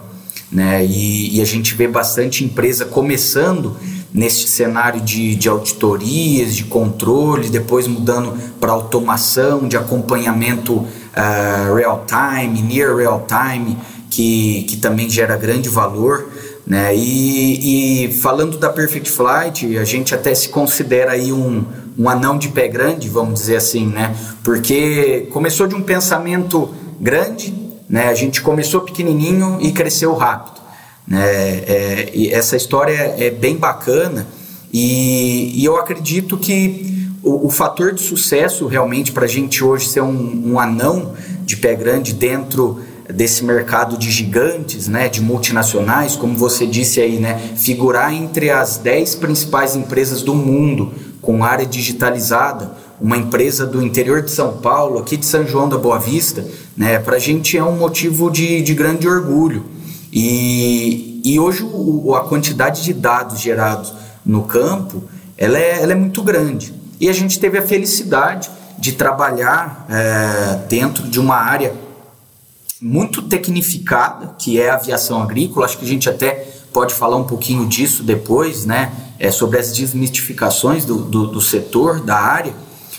Né? 0.50 0.84
E, 0.84 1.36
e 1.36 1.42
a 1.42 1.44
gente 1.44 1.74
vê 1.74 1.86
bastante 1.86 2.42
empresa 2.42 2.86
começando 2.86 3.76
neste 4.12 4.48
cenário 4.48 5.00
de, 5.00 5.34
de 5.34 5.48
auditorias, 5.48 6.54
de 6.54 6.64
controle, 6.64 7.48
depois 7.48 7.86
mudando 7.86 8.32
para 8.58 8.72
automação, 8.72 9.68
de 9.68 9.76
acompanhamento 9.76 10.74
uh, 10.74 11.74
real 11.74 12.04
time, 12.06 12.62
near 12.62 12.96
real 12.96 13.26
time, 13.26 13.76
que, 14.10 14.64
que 14.68 14.76
também 14.76 15.08
gera 15.08 15.36
grande 15.36 15.68
valor. 15.68 16.28
Né? 16.66 16.94
E, 16.94 18.06
e 18.06 18.12
falando 18.12 18.58
da 18.58 18.68
Perfect 18.70 19.10
Flight, 19.10 19.78
a 19.78 19.84
gente 19.84 20.14
até 20.14 20.34
se 20.34 20.48
considera 20.48 21.12
aí 21.12 21.32
um, 21.32 21.64
um 21.98 22.08
anão 22.08 22.36
de 22.36 22.48
pé 22.48 22.68
grande, 22.68 23.08
vamos 23.08 23.40
dizer 23.40 23.56
assim, 23.56 23.86
né? 23.86 24.14
porque 24.44 25.28
começou 25.32 25.66
de 25.66 25.74
um 25.74 25.82
pensamento 25.82 26.68
grande, 27.00 27.54
né? 27.88 28.08
a 28.08 28.14
gente 28.14 28.42
começou 28.42 28.82
pequenininho 28.82 29.58
e 29.60 29.72
cresceu 29.72 30.14
rápido. 30.14 30.57
Né? 31.08 31.24
É, 31.24 32.10
e 32.12 32.30
essa 32.30 32.56
história 32.56 33.14
é 33.18 33.30
bem 33.30 33.56
bacana 33.56 34.26
e, 34.72 35.58
e 35.58 35.64
eu 35.64 35.76
acredito 35.76 36.36
que 36.36 37.08
o, 37.22 37.46
o, 37.46 37.50
fator 37.50 37.94
de 37.94 38.02
sucesso 38.02 38.66
realmente 38.66 39.12
para 39.12 39.24
a 39.24 39.28
gente 39.28 39.64
hoje 39.64 39.88
ser 39.88 40.02
um, 40.02 40.52
um 40.52 40.60
anão 40.60 41.14
de 41.44 41.56
pé 41.56 41.74
grande 41.74 42.12
dentro 42.12 42.80
desse 43.12 43.42
mercado 43.42 43.96
de 43.96 44.10
gigantes, 44.10 44.86
né, 44.86 45.08
de 45.08 45.22
multinacionais, 45.22 46.14
como 46.14 46.36
você 46.36 46.66
disse 46.66 47.00
aí, 47.00 47.18
né, 47.18 47.40
figurar 47.56 48.12
entre 48.12 48.50
as 48.50 48.76
10 48.76 49.14
principais 49.14 49.74
empresas 49.74 50.22
do 50.22 50.34
mundo 50.34 50.92
com 51.22 51.42
área 51.42 51.64
digitalizada, 51.64 52.76
uma 53.00 53.16
empresa 53.16 53.64
do 53.64 53.82
interior 53.82 54.20
de 54.20 54.30
São 54.30 54.58
Paulo, 54.58 54.98
aqui 54.98 55.16
de 55.16 55.24
São 55.24 55.46
João 55.46 55.68
da 55.68 55.78
Boa 55.78 55.98
Vista, 55.98 56.44
né, 56.76 56.98
para 56.98 57.16
a 57.16 57.18
gente 57.18 57.56
é 57.56 57.64
um 57.64 57.78
motivo 57.78 58.30
de, 58.30 58.60
de 58.60 58.74
grande 58.74 59.08
orgulho. 59.08 59.77
E, 60.12 61.20
e 61.24 61.38
hoje 61.38 61.62
o, 61.62 62.14
a 62.14 62.24
quantidade 62.24 62.82
de 62.82 62.92
dados 62.92 63.40
gerados 63.40 63.92
no 64.24 64.42
campo 64.42 65.04
ela 65.36 65.56
é, 65.56 65.82
ela 65.82 65.92
é 65.92 65.94
muito 65.94 66.22
grande. 66.22 66.74
E 67.00 67.08
a 67.08 67.12
gente 67.12 67.38
teve 67.38 67.56
a 67.56 67.66
felicidade 67.66 68.50
de 68.78 68.92
trabalhar 68.92 69.86
é, 69.88 70.66
dentro 70.68 71.08
de 71.08 71.20
uma 71.20 71.36
área 71.36 71.72
muito 72.80 73.22
tecnificada, 73.22 74.34
que 74.38 74.60
é 74.60 74.70
a 74.70 74.74
aviação 74.74 75.22
agrícola. 75.22 75.66
Acho 75.66 75.78
que 75.78 75.84
a 75.84 75.88
gente 75.88 76.08
até 76.08 76.46
pode 76.72 76.94
falar 76.94 77.16
um 77.16 77.24
pouquinho 77.24 77.66
disso 77.66 78.02
depois, 78.02 78.64
né? 78.64 78.92
É, 79.18 79.30
sobre 79.30 79.58
as 79.58 79.74
desmistificações 79.74 80.84
do, 80.84 80.96
do, 80.96 81.26
do 81.26 81.40
setor, 81.40 82.00
da 82.00 82.16
área, 82.16 82.54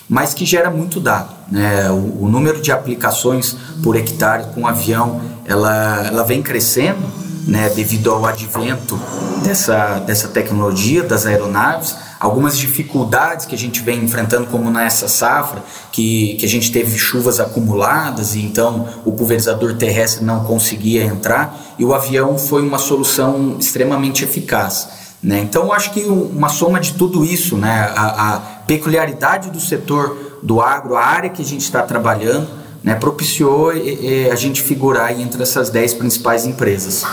mas 0.10 0.34
que 0.34 0.46
gera 0.46 0.72
muito 0.72 1.00
dado. 1.00 1.30
Né? 1.52 1.90
O, 1.92 2.24
o 2.24 2.30
número 2.30 2.62
de 2.62 2.72
aplicações 2.72 3.56
por 3.84 3.96
hectare 3.96 4.46
com 4.56 4.68
avião 4.68 5.22
ela, 5.46 6.08
ela 6.08 6.24
vem 6.24 6.42
crescendo 6.42 7.06
né, 7.48 7.70
devido 7.70 8.12
ao 8.12 8.26
advento 8.26 9.00
dessa, 9.44 10.00
dessa 10.00 10.28
tecnologia 10.28 11.04
das 11.04 11.26
aeronaves, 11.26 11.96
algumas 12.20 12.58
dificuldades 12.58 13.46
que 13.46 13.56
a 13.56 13.58
gente 13.58 13.82
vem 13.82 14.04
enfrentando, 14.04 14.48
como 14.48 14.70
nessa 14.70 15.08
safra, 15.08 15.64
que, 15.92 16.36
que 16.36 16.46
a 16.46 16.50
gente 16.50 16.72
teve 16.72 16.98
chuvas 16.98 17.40
acumuladas 17.40 18.36
e 18.36 18.42
então 18.42 18.88
o 19.06 19.12
pulverizador 19.12 19.76
terrestre 19.76 20.24
não 20.24 20.44
conseguia 20.44 21.04
entrar, 21.04 21.58
e 21.78 21.86
o 21.86 21.94
avião 21.94 22.38
foi 22.38 22.62
uma 22.62 22.78
solução 22.78 23.58
extremamente 23.60 24.24
eficaz. 24.24 24.90
Né? 25.22 25.40
Então, 25.40 25.74
acho 25.74 25.92
que 25.92 26.02
uma 26.02 26.50
soma 26.50 26.80
de 26.80 26.94
tudo 26.94 27.26
isso, 27.26 27.58
né, 27.58 27.92
a, 27.96 28.36
a 28.36 28.42
peculiaridade 28.70 29.50
do 29.50 29.60
setor 29.60 30.38
do 30.44 30.62
agro, 30.62 30.96
a 30.96 31.04
área 31.04 31.28
que 31.32 31.42
a 31.42 31.46
gente 31.46 31.62
está 31.62 31.82
trabalhando, 31.82 32.48
né, 32.84 32.94
propiciou 32.94 33.76
e, 33.76 34.28
e 34.28 34.30
a 34.30 34.36
gente 34.36 34.62
figurar 34.62 35.12
entre 35.20 35.42
essas 35.42 35.72
10 35.72 35.96
principais 35.96 36.46
empresas. 36.46 37.04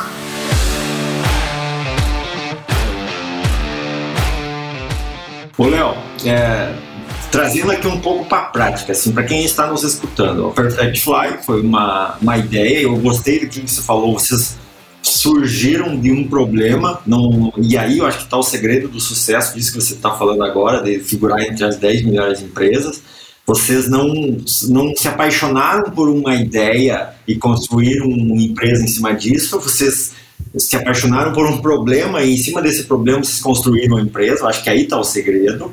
Ô 5.57 5.67
Léo, 5.67 5.95
é, 6.27 6.75
trazendo 7.31 7.73
aqui 7.73 7.87
um 7.87 8.03
pouco 8.03 8.27
para 8.27 8.39
a 8.39 8.45
prática, 8.51 8.93
assim, 8.93 9.13
para 9.13 9.23
quem 9.23 9.43
está 9.43 9.67
nos 9.67 9.83
escutando, 9.83 10.49
o 10.49 10.53
Perfect 10.53 11.01
Fly 11.01 11.39
foi 11.43 11.63
uma, 11.63 12.19
uma 12.21 12.37
ideia, 12.37 12.83
eu 12.83 12.95
gostei 12.99 13.41
do 13.41 13.49
que 13.49 13.67
você 13.67 13.81
falou, 13.81 14.13
vocês 14.19 14.59
surgiram 15.09 15.99
de 15.99 16.11
um 16.11 16.27
problema, 16.29 17.01
não, 17.07 17.53
e 17.57 17.77
aí 17.77 17.99
eu 17.99 18.07
acho 18.07 18.19
que 18.19 18.25
está 18.25 18.37
o 18.37 18.43
segredo 18.43 18.89
do 18.89 19.01
sucesso 19.01 19.55
disso 19.55 19.73
que 19.73 19.81
você 19.81 19.95
está 19.95 20.15
falando 20.15 20.43
agora, 20.43 20.83
de 20.83 20.99
figurar 21.01 21.41
entre 21.43 21.65
as 21.65 21.77
10 21.77 22.05
melhores 22.05 22.43
empresas, 22.43 23.03
vocês 23.47 23.89
não, 23.89 24.09
não 24.69 24.95
se 24.97 25.07
apaixonaram 25.07 25.91
por 25.93 26.09
uma 26.09 26.35
ideia 26.35 27.11
e 27.27 27.37
construíram 27.37 28.07
uma 28.09 28.43
empresa 28.43 28.83
em 28.83 28.89
cima 28.89 29.15
disso, 29.15 29.61
vocês 29.61 30.13
se 30.59 30.77
apaixonaram 30.77 31.33
por 31.33 31.47
um 31.47 31.59
problema 31.59 32.23
e 32.23 32.35
em 32.35 32.37
cima 32.37 32.61
desse 32.61 32.85
problema 32.85 33.23
vocês 33.23 33.41
construíram 33.41 33.97
uma 33.97 34.03
empresa, 34.03 34.43
eu 34.43 34.49
acho 34.49 34.63
que 34.63 34.71
aí 34.71 34.83
está 34.83 34.99
o 34.99 35.05
segredo. 35.05 35.73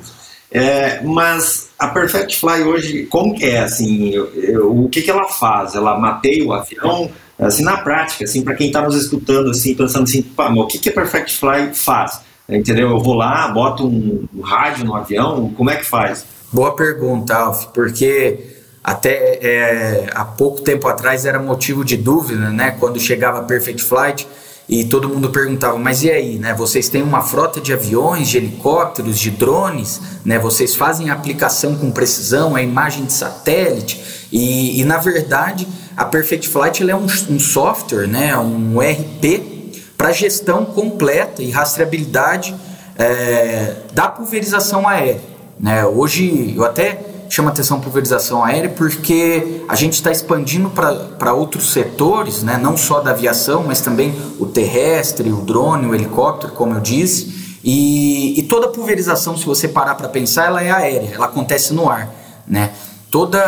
É, 0.54 1.02
mas 1.02 1.70
a 1.80 1.88
Perfect 1.88 2.40
Fly 2.40 2.62
hoje, 2.62 3.08
como 3.08 3.34
que 3.34 3.44
é, 3.44 3.62
assim, 3.62 4.12
eu, 4.12 4.32
eu, 4.36 4.84
o 4.84 4.88
que, 4.88 5.02
que 5.02 5.10
ela 5.10 5.28
faz? 5.28 5.74
Ela 5.74 5.98
mapeia 6.00 6.46
o 6.46 6.54
avião, 6.54 7.10
assim, 7.40 7.64
na 7.64 7.78
prática, 7.78 8.24
assim, 8.24 8.44
para 8.44 8.54
quem 8.54 8.68
está 8.68 8.84
nos 8.84 8.96
escutando, 8.96 9.50
assim, 9.50 9.74
pensando 9.74 10.04
assim, 10.04 10.22
pá, 10.22 10.54
o 10.54 10.68
que, 10.68 10.78
que 10.78 10.90
a 10.90 10.94
Perfect 10.94 11.36
Fly 11.36 11.74
faz? 11.74 12.22
Entendeu? 12.48 12.92
Eu 12.92 13.00
vou 13.00 13.16
lá, 13.16 13.48
boto 13.48 13.88
um, 13.88 14.28
um 14.32 14.42
rádio 14.42 14.86
no 14.86 14.96
avião, 14.96 15.52
como 15.58 15.72
é 15.72 15.76
que 15.78 15.86
faz? 15.86 16.24
Boa 16.52 16.76
pergunta, 16.76 17.34
Alf, 17.34 17.66
porque 17.74 18.46
até 18.84 19.40
é, 19.42 20.08
há 20.14 20.24
pouco 20.24 20.62
tempo 20.62 20.88
atrás 20.88 21.26
era 21.26 21.40
motivo 21.40 21.84
de 21.84 21.98
dúvida, 21.98 22.52
né? 22.52 22.76
Quando 22.80 23.00
chegava 23.00 23.40
a 23.40 23.44
Perfect 23.44 23.82
Flight 23.82 24.28
e 24.68 24.86
todo 24.86 25.10
mundo 25.10 25.30
perguntava, 25.30 25.78
mas 25.78 26.04
e 26.04 26.10
aí, 26.10 26.40
né? 26.40 26.54
Vocês 26.54 26.88
têm 26.88 27.02
uma 27.02 27.22
frota 27.22 27.60
de 27.60 27.74
aviões, 27.74 28.30
de 28.30 28.38
helicópteros, 28.38 29.20
de 29.20 29.30
drones, 29.30 30.00
né? 30.24 30.40
Vocês 30.40 30.74
fazem 30.76 31.10
a 31.10 31.14
aplicação 31.14 31.76
com 31.76 31.92
precisão, 31.92 32.56
a 32.56 32.62
imagem 32.62 33.06
de 33.06 33.14
satélite 33.14 34.28
e, 34.32 34.80
e 34.80 34.86
na 34.86 34.98
verdade 34.98 35.68
a 35.96 36.06
Perfect 36.06 36.48
Flight 36.48 36.90
é 36.90 36.96
um, 36.96 37.06
um 37.30 37.40
software, 37.40 38.08
né? 38.08 38.38
Um 38.38 38.80
RP 38.80 39.54
para 39.98 40.12
gestão 40.12 40.66
completa 40.66 41.44
e 41.44 41.52
rastreabilidade 41.52 42.56
é, 42.98 43.76
da 43.94 44.08
pulverização 44.08 44.88
aérea. 44.88 45.22
Né? 45.60 45.86
Hoje 45.86 46.54
eu 46.56 46.64
até 46.64 47.00
chamo 47.34 47.50
atenção 47.50 47.80
pulverização 47.80 48.44
aérea 48.44 48.70
porque 48.70 49.64
a 49.68 49.74
gente 49.74 49.94
está 49.94 50.12
expandindo 50.12 50.70
para 50.70 51.34
outros 51.34 51.72
setores, 51.72 52.44
né? 52.44 52.60
não 52.62 52.78
só 52.78 53.00
da 53.00 53.10
aviação, 53.10 53.64
mas 53.66 53.82
também 53.82 54.14
o 54.40 54.46
terrestre, 54.46 55.32
o 55.32 55.42
drone, 55.42 55.88
o 55.88 55.96
helicóptero, 55.96 56.54
como 56.54 56.76
eu 56.76 56.80
disse. 56.80 57.58
E, 57.64 58.40
e 58.40 58.44
toda 58.44 58.68
pulverização, 58.68 59.36
se 59.36 59.48
você 59.48 59.68
parar 59.68 59.96
para 59.96 60.08
pensar, 60.10 60.46
ela 60.46 60.62
é 60.62 60.70
aérea, 60.70 61.10
ela 61.16 61.26
acontece 61.26 61.74
no 61.74 61.90
ar. 61.90 62.14
Né? 62.48 62.72
Toda, 63.10 63.40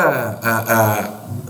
a, 0.42 0.74
a, 0.74 1.04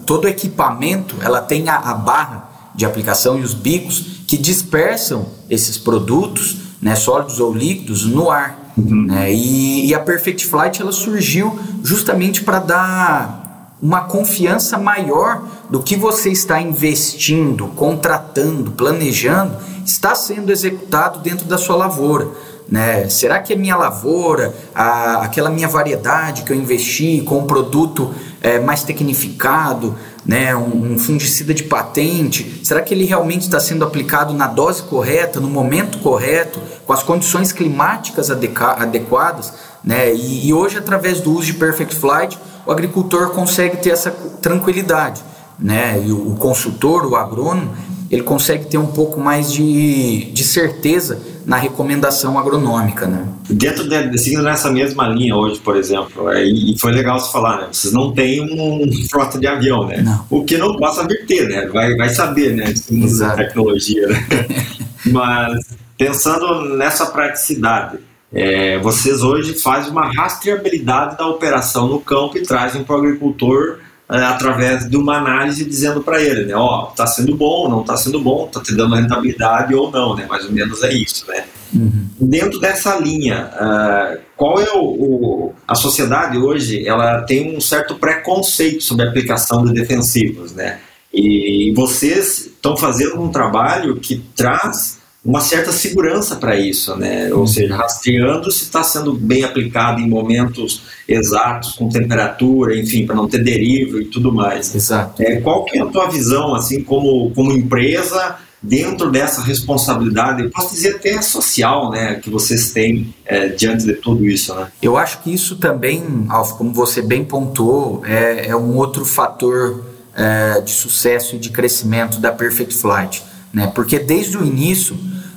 todo 0.06 0.27
equipamento 0.27 1.15
ela 1.22 1.39
tem 1.39 1.70
a, 1.70 1.77
a 1.77 1.94
barra 1.94 2.50
de 2.75 2.86
aplicação 2.86 3.39
e 3.39 3.44
os 3.44 3.54
bicos 3.54 4.24
que 4.27 4.36
dispersam 4.36 5.25
esses 5.50 5.77
produtos, 5.77 6.58
né, 6.82 6.96
sólidos 6.96 7.39
ou 7.39 7.54
líquidos, 7.54 8.06
no 8.06 8.30
ar. 8.30 8.64
Uhum. 8.77 9.05
Né? 9.08 9.34
E, 9.34 9.88
e, 9.88 9.96
a 9.96 10.00
Perfect 10.00 10.46
Flight 10.46 10.82
ela 10.82 10.91
surgiu 10.91 11.58
justamente 11.84 12.44
para 12.44 12.60
dar 12.60 13.75
uma 13.82 14.01
confiança 14.01 14.77
maior 14.77 15.44
do 15.70 15.82
que 15.82 15.96
você 15.96 16.29
está 16.29 16.60
investindo, 16.62 17.67
contratando, 17.67 18.72
planejando, 18.72 19.58
está 19.86 20.15
sendo 20.15 20.51
executado 20.51 21.20
dentro 21.20 21.46
da 21.46 21.58
sua 21.58 21.75
lavoura. 21.75 22.27
Né? 22.67 23.08
Será 23.10 23.39
que 23.39 23.53
a 23.53 23.55
minha 23.55 23.75
lavoura, 23.75 24.55
a, 24.74 25.22
aquela 25.24 25.50
minha 25.50 25.67
variedade 25.67 26.44
que 26.44 26.51
eu 26.51 26.58
investi 26.58 27.22
com 27.22 27.39
um 27.39 27.46
produto 27.46 28.13
é, 28.41 28.60
mais 28.60 28.84
tecnificado, 28.84 29.96
né, 30.25 30.55
um, 30.55 30.98
fungicida 30.98 31.53
de 31.53 31.63
patente, 31.63 32.62
será 32.63 32.82
que 32.82 32.94
ele 32.94 33.05
realmente 33.05 33.41
está 33.41 33.60
sendo 33.60 33.86
aplicado 33.86 34.34
na 34.34 34.48
dose 34.48 34.82
correta, 34.84 35.39
no 35.39 35.48
momento 35.48 36.00
correto, 36.00 36.60
com 36.86 36.94
as 36.94 37.03
condições 37.03 37.51
climáticas 37.51 38.32
adequadas? 38.32 39.53
Né? 39.84 40.13
E, 40.13 40.48
e 40.48 40.53
hoje, 40.53 40.77
através 40.77 41.22
do 41.22 41.32
uso 41.32 41.46
de 41.46 41.53
Perfect 41.53 41.96
Flight, 41.96 42.39
o 42.65 42.72
agricultor 42.72 43.29
consegue 43.29 43.77
ter 43.77 43.91
essa 43.91 44.10
tranquilidade. 44.41 45.22
Né? 45.60 46.03
E 46.05 46.12
o, 46.12 46.32
o 46.32 46.36
consultor, 46.36 47.05
o 47.05 47.15
agrônomo, 47.15 47.75
ele 48.09 48.21
consegue 48.24 48.65
ter 48.65 48.77
um 48.77 48.88
pouco 48.88 49.19
mais 49.19 49.51
de, 49.51 50.31
de 50.31 50.43
certeza 50.43 51.19
na 51.45 51.57
recomendação 51.57 52.39
agronômica, 52.39 53.05
né? 53.05 53.27
Dentro 53.50 53.88
de, 53.88 54.17
seguindo 54.17 54.41
nessa 54.41 54.71
mesma 54.71 55.07
linha 55.07 55.35
hoje, 55.35 55.59
por 55.59 55.75
exemplo, 55.75 56.29
é, 56.31 56.43
e 56.43 56.75
foi 56.79 56.91
legal 56.91 57.19
você 57.19 57.31
falar, 57.31 57.62
né? 57.62 57.67
Vocês 57.71 57.93
não 57.93 58.12
têm 58.13 58.41
um 58.41 58.91
frota 59.09 59.38
de 59.38 59.45
avião, 59.45 59.85
né? 59.85 60.01
Não. 60.01 60.25
O 60.29 60.43
que 60.43 60.57
não 60.57 60.75
possa 60.75 61.05
vir 61.07 61.25
ter, 61.25 61.47
né? 61.47 61.67
Vai, 61.67 61.95
vai 61.95 62.09
saber, 62.09 62.55
né? 62.55 62.74
Exato. 62.91 63.38
tecnologia, 63.38 64.07
né? 64.07 64.27
Mas 65.05 65.59
pensando 65.97 66.75
nessa 66.75 67.05
praticidade, 67.07 68.00
é, 68.33 68.79
vocês 68.79 69.21
hoje 69.21 69.53
fazem 69.53 69.91
uma 69.91 70.12
rastreabilidade 70.12 71.17
da 71.17 71.27
operação 71.27 71.88
no 71.88 72.01
campo 72.01 72.38
e 72.38 72.43
trazem 72.43 72.83
para 72.83 72.95
o 72.95 73.00
agricultor 73.00 73.79
através 74.07 74.88
de 74.89 74.95
uma 74.97 75.17
análise 75.17 75.65
dizendo 75.65 76.01
para 76.01 76.21
ele, 76.21 76.45
né, 76.45 76.55
ó, 76.55 76.89
está 76.89 77.07
sendo 77.07 77.35
bom, 77.35 77.67
não 77.67 77.81
está 77.81 77.97
sendo 77.97 78.19
bom, 78.19 78.45
está 78.45 78.62
te 78.62 78.75
dando 78.75 78.95
rentabilidade 78.95 79.74
ou 79.74 79.91
não, 79.91 80.15
né, 80.15 80.25
mais 80.27 80.45
ou 80.45 80.51
menos 80.51 80.83
é 80.83 80.93
isso, 80.93 81.25
né. 81.27 81.43
Uhum. 81.74 82.07
Dentro 82.19 82.59
dessa 82.59 82.97
linha, 82.97 83.50
uh, 83.53 84.19
qual 84.38 84.62
é 84.62 84.71
o, 84.74 84.83
o, 84.83 85.53
a 85.67 85.75
sociedade 85.75 86.38
hoje? 86.38 86.88
Ela 86.88 87.24
tem 87.24 87.55
um 87.55 87.59
certo 87.59 87.95
preconceito 87.95 88.83
sobre 88.83 89.05
a 89.05 89.09
aplicação 89.09 89.65
de 89.65 89.74
defensivos, 89.74 90.53
né? 90.53 90.79
E 91.13 91.74
vocês 91.75 92.45
estão 92.45 92.75
fazendo 92.75 93.21
um 93.21 93.29
trabalho 93.29 93.95
que 93.95 94.17
traz 94.35 94.95
uma 95.25 95.41
certa 95.41 95.72
segurança 95.72 96.36
para 96.36 96.55
isso, 96.55 96.96
né? 96.96 97.34
Ou 97.34 97.48
seja, 97.48 97.75
rastreando 97.75 98.51
se 98.51 98.65
está 98.65 98.84
sendo 98.84 99.12
bem 99.12 99.44
aplicado 99.44 100.00
em 100.00 100.08
momentos 100.08 100.84
exatos, 101.08 101.74
com 101.74 101.89
temperatura, 101.89 102.77
enfim, 102.77 103.08
para 103.08 103.15
não 103.15 103.27
ter 103.27 103.44
deriva 103.44 104.00
e 104.00 104.05
tudo 104.05 104.32
mais. 104.32 104.75
Exato. 104.75 105.24
É, 105.24 105.41
qual 105.41 105.65
que 105.65 105.79
é 105.79 105.82
a 105.82 105.88
tua 105.88 106.08
visão, 106.10 106.53
assim, 106.53 106.84
como, 106.84 107.32
como 107.32 107.51
empresa, 107.51 108.36
dentro 108.62 109.10
dessa 109.10 109.41
responsabilidade, 109.41 110.44
eu 110.44 110.51
posso 110.51 110.75
dizer 110.75 110.98
até 110.98 111.20
social, 111.24 111.89
né, 111.89 112.15
que 112.15 112.29
vocês 112.29 112.72
têm 112.72 113.12
é, 113.25 113.48
diante 113.48 113.84
de 113.84 113.94
tudo 113.94 114.27
isso, 114.27 114.53
né? 114.53 114.67
Eu 114.79 114.96
acho 114.96 115.24
que 115.24 115.34
isso 115.34 115.55
também, 115.55 116.03
Alf, 116.29 116.53
como 116.53 116.72
você 116.72 117.01
bem 117.01 117.25
pontuou, 117.25 118.03
é, 118.05 118.48
é 118.50 118.55
um 118.55 118.75
outro 118.77 119.03
fator 119.05 119.86
é, 120.15 120.62
de 120.62 120.72
sucesso 120.72 121.36
e 121.36 121.39
de 121.39 121.50
crescimento 121.50 122.20
da 122.20 122.32
Perfect 122.32 122.75
Flight, 122.75 123.24
né? 123.51 123.72
Porque 123.74 123.98
desde 123.98 124.38
o 124.38 124.46
início 124.46 124.96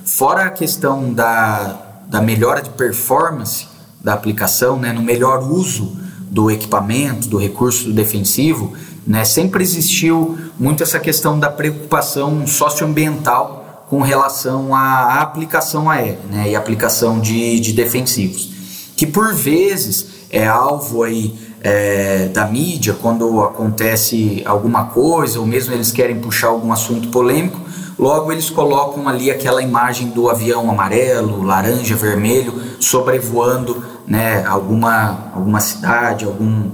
Fora 0.09 0.45
a 0.45 0.49
questão 0.49 1.13
da, 1.13 2.01
da 2.07 2.19
melhora 2.19 2.63
de 2.63 2.71
performance 2.71 3.67
da 4.01 4.11
aplicação, 4.13 4.77
né, 4.77 4.91
no 4.91 5.03
melhor 5.03 5.43
uso 5.43 5.95
do 6.21 6.49
equipamento, 6.49 7.29
do 7.29 7.37
recurso 7.37 7.93
defensivo, 7.93 8.73
né, 9.05 9.23
sempre 9.23 9.63
existiu 9.63 10.37
muito 10.59 10.81
essa 10.81 10.99
questão 10.99 11.39
da 11.39 11.49
preocupação 11.49 12.45
socioambiental 12.47 13.85
com 13.87 14.01
relação 14.01 14.73
à 14.73 15.21
aplicação 15.21 15.89
aérea 15.89 16.19
né, 16.29 16.49
e 16.49 16.55
aplicação 16.55 17.19
de, 17.19 17.59
de 17.59 17.71
defensivos, 17.71 18.49
que 18.97 19.05
por 19.05 19.33
vezes 19.35 20.07
é 20.31 20.45
alvo 20.45 21.03
aí 21.03 21.37
é, 21.61 22.25
da 22.29 22.47
mídia 22.47 22.97
quando 22.99 23.41
acontece 23.43 24.41
alguma 24.43 24.85
coisa 24.85 25.39
ou 25.39 25.45
mesmo 25.45 25.73
eles 25.73 25.91
querem 25.91 26.19
puxar 26.19 26.47
algum 26.47 26.73
assunto 26.73 27.09
polêmico, 27.09 27.68
Logo, 27.99 28.31
eles 28.31 28.49
colocam 28.49 29.09
ali 29.09 29.29
aquela 29.29 29.61
imagem 29.61 30.07
do 30.07 30.29
avião 30.29 30.71
amarelo, 30.71 31.43
laranja, 31.43 31.97
vermelho, 31.97 32.53
sobrevoando 32.79 33.83
né, 34.07 34.45
alguma, 34.45 35.31
alguma 35.35 35.59
cidade, 35.59 36.23
algum, 36.23 36.71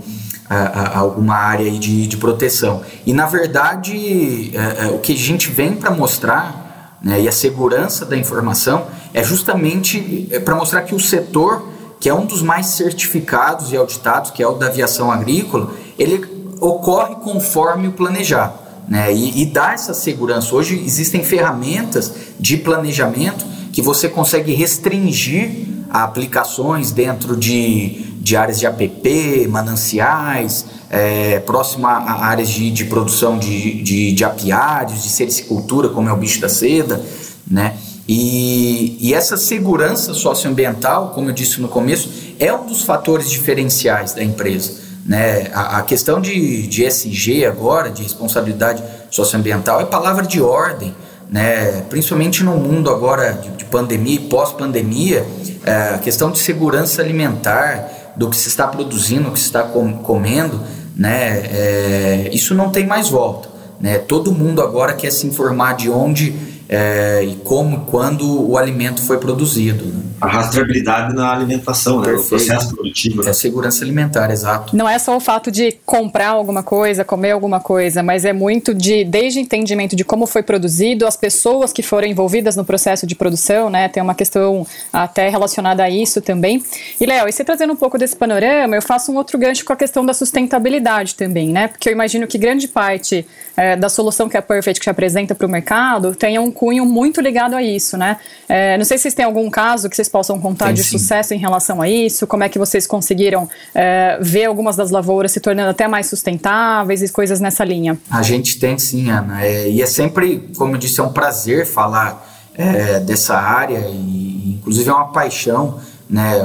alguma 0.94 1.34
área 1.34 1.72
de, 1.72 2.06
de 2.06 2.18
proteção. 2.18 2.84
E, 3.08 3.12
na 3.12 3.26
verdade, 3.26 4.52
é, 4.56 4.86
é, 4.86 4.88
o 4.90 5.00
que 5.00 5.14
a 5.14 5.18
gente 5.18 5.50
vem 5.50 5.74
para 5.74 5.90
mostrar, 5.90 7.00
né, 7.02 7.20
e 7.20 7.28
a 7.28 7.32
segurança 7.32 8.06
da 8.06 8.16
informação, 8.16 8.86
é 9.12 9.24
justamente 9.24 10.30
é, 10.32 10.40
para 10.40 10.54
mostrar 10.54 10.84
que 10.84 10.94
o 10.94 11.00
setor, 11.00 11.68
que 12.00 12.08
é 12.08 12.14
um 12.14 12.28
dos 12.28 12.44
mais 12.44 12.68
certificados 12.68 13.72
e 13.72 13.78
auditados, 13.78 14.30
que 14.30 14.44
é 14.44 14.48
o 14.48 14.54
da 14.54 14.68
aviação 14.68 15.12
agrícola, 15.12 15.72
ele 15.98 16.24
ocorre 16.62 17.16
conforme 17.16 17.88
o 17.88 17.94
planejado 17.94 18.65
né? 18.88 19.14
E, 19.14 19.42
e 19.42 19.46
dá 19.46 19.74
essa 19.74 19.94
segurança. 19.94 20.54
Hoje 20.56 20.82
existem 20.86 21.24
ferramentas 21.24 22.12
de 22.40 22.58
planejamento 22.58 23.46
que 23.72 23.82
você 23.82 24.08
consegue 24.08 24.54
restringir 24.54 25.66
aplicações 25.90 26.92
dentro 26.92 27.36
de, 27.36 28.06
de 28.20 28.36
áreas 28.36 28.60
de 28.60 28.66
APP, 28.66 29.48
mananciais, 29.50 30.66
é, 30.90 31.40
próximo 31.40 31.88
a, 31.88 32.26
áreas 32.26 32.50
de, 32.50 32.72
de 32.72 32.86
produção 32.86 33.38
de, 33.38 33.82
de, 33.82 34.12
de 34.12 34.24
apiários, 34.24 35.04
de 35.04 35.10
sericicultura, 35.10 35.90
como 35.90 36.10
é 36.10 36.14
o 36.14 36.18
bicho 36.18 36.40
da 36.40 36.50
seda, 36.50 37.04
né? 37.50 37.78
E, 38.08 38.98
e, 39.02 39.14
essa 39.16 39.36
segurança 39.36 40.14
socioambiental, 40.14 41.10
como 41.10 41.30
eu 41.30 41.34
disse 41.34 41.60
no 41.60 41.68
começo, 41.68 42.08
é 42.40 42.54
um 42.54 42.68
dos 42.68 42.84
fatores 42.84 43.32
diferenciais 43.32 44.14
da 44.14 44.24
empresa. 44.24 44.85
Né? 45.06 45.52
A, 45.54 45.78
a 45.78 45.82
questão 45.84 46.20
de, 46.20 46.66
de 46.68 46.84
SG 46.84 47.46
agora, 47.46 47.90
de 47.90 48.04
responsabilidade 48.04 48.84
socioambiental, 49.12 49.80
é 49.80 49.86
palavra 49.86 50.26
de 50.26 50.42
ordem, 50.42 50.96
né? 51.30 51.84
principalmente 51.90 52.44
no 52.44 52.58
mundo 52.58 52.90
agora 52.90 53.34
de, 53.34 53.50
de 53.50 53.66
pandemia 53.66 54.16
e 54.16 54.20
pós-pandemia, 54.20 55.26
é, 55.64 55.96
a 55.96 55.98
questão 56.00 56.32
de 56.32 56.40
segurança 56.40 57.02
alimentar, 57.02 57.92
do 58.16 58.30
que 58.30 58.38
se 58.38 58.48
está 58.48 58.66
produzindo, 58.68 59.26
do 59.26 59.32
que 59.32 59.40
se 59.40 59.46
está 59.46 59.64
com, 59.64 59.94
comendo, 59.98 60.62
né? 60.96 61.40
É, 61.52 62.30
isso 62.32 62.56
não 62.56 62.70
tem 62.70 62.88
mais 62.88 63.10
volta. 63.10 63.50
Né? 63.80 63.98
Todo 63.98 64.32
mundo 64.32 64.62
agora 64.62 64.94
quer 64.94 65.12
se 65.12 65.28
informar 65.28 65.76
de 65.76 65.90
onde 65.90 66.55
é, 66.68 67.24
e 67.24 67.36
como 67.38 67.76
e 67.76 67.92
quando 67.92 68.50
o 68.50 68.58
alimento 68.58 69.02
foi 69.02 69.18
produzido. 69.18 69.86
Né? 69.86 70.04
A 70.22 70.28
rastreabilidade 70.28 71.14
na 71.14 71.32
alimentação, 71.32 72.02
né? 72.02 72.14
o 72.14 72.24
processo 72.24 72.74
produtivo. 72.74 73.24
Né? 73.24 73.30
É 73.30 73.34
segurança 73.34 73.84
alimentar, 73.84 74.32
exato. 74.32 74.76
Não 74.76 74.88
é 74.88 74.98
só 74.98 75.16
o 75.16 75.20
fato 75.20 75.52
de 75.52 75.74
comprar 75.86 76.30
alguma 76.30 76.64
coisa, 76.64 77.04
comer 77.04 77.32
alguma 77.32 77.60
coisa, 77.60 78.02
mas 78.02 78.26
é 78.26 78.34
muito 78.34 78.74
de, 78.74 79.04
desde 79.04 79.40
entendimento 79.40 79.96
de 79.96 80.04
como 80.04 80.26
foi 80.26 80.42
produzido, 80.42 81.06
as 81.06 81.18
pessoas 81.18 81.72
que 81.72 81.84
foram 81.84 82.08
envolvidas 82.08 82.56
no 82.56 82.66
processo 82.66 83.06
de 83.06 83.16
produção, 83.16 83.70
né? 83.70 83.88
Tem 83.88 84.02
uma 84.02 84.16
questão 84.16 84.66
até 84.92 85.30
relacionada 85.30 85.84
a 85.84 85.90
isso 85.90 86.22
também. 86.22 86.64
E, 87.00 87.06
Léo, 87.06 87.28
e 87.28 87.32
você 87.32 87.44
trazendo 87.44 87.74
um 87.74 87.76
pouco 87.76 87.98
desse 87.98 88.16
panorama, 88.16 88.76
eu 88.76 88.82
faço 88.82 89.12
um 89.12 89.18
outro 89.18 89.38
gancho 89.38 89.66
com 89.66 89.74
a 89.74 89.76
questão 89.76 90.06
da 90.06 90.14
sustentabilidade 90.14 91.16
também, 91.16 91.50
né? 91.50 91.68
Porque 91.68 91.90
eu 91.90 91.94
imagino 91.94 92.26
que 92.26 92.38
grande 92.38 92.68
parte 92.68 93.26
é, 93.58 93.76
da 93.76 93.90
solução 93.90 94.28
que 94.28 94.38
a 94.38 94.42
Perfect 94.42 94.82
que 94.82 94.90
apresenta 94.90 95.36
para 95.36 95.48
o 95.48 95.50
mercado 95.50 96.16
tenha 96.16 96.42
um 96.42 96.52
cunho 96.56 96.86
muito 96.86 97.22
ligado 97.22 97.54
a 97.54 97.62
isso, 97.62 97.98
né? 97.98 98.18
É, 98.48 98.78
não 98.78 98.86
sei 98.86 98.98
se 98.98 99.04
vocês 99.04 99.14
têm 99.14 99.26
algum 99.26 99.50
caso 99.50 99.90
que 99.90 99.96
vocês 99.96 100.10
possam 100.10 100.40
contar 100.40 100.68
Tem, 100.68 100.76
de 100.76 100.84
sim. 100.84 100.98
sucesso 100.98 101.34
em 101.34 101.38
relação 101.38 101.82
a 101.82 101.90
isso, 101.90 102.26
como 102.26 102.44
é 102.44 102.50
que 102.50 102.58
vocês 102.58 102.88
conseguiram 102.88 103.48
é, 103.74 104.18
ver 104.22 104.46
algumas 104.46 104.76
das 104.76 104.90
lavouras 104.90 105.32
se 105.34 105.40
tornando 105.40 105.70
até 105.70 105.88
mais 105.88 106.08
sustentáveis 106.08 107.04
e 107.04 107.10
coisas 107.10 107.40
nessa 107.40 107.64
linha. 107.64 107.98
A 108.10 108.22
gente 108.24 108.58
tem 108.58 108.78
sim, 108.80 109.10
Ana, 109.10 109.46
é, 109.46 109.70
e 109.70 109.82
é 109.82 109.86
sempre, 109.86 110.50
como 110.58 110.76
eu 110.76 110.80
disse, 110.80 111.00
é 111.00 111.04
um 111.04 111.12
prazer 111.12 111.66
falar 111.68 112.26
é, 112.56 113.00
dessa 113.02 113.36
área 113.36 113.80
e 113.90 114.58
inclusive 114.58 114.90
é 114.90 114.94
uma 114.94 115.12
paixão, 115.12 115.80
né? 116.10 116.42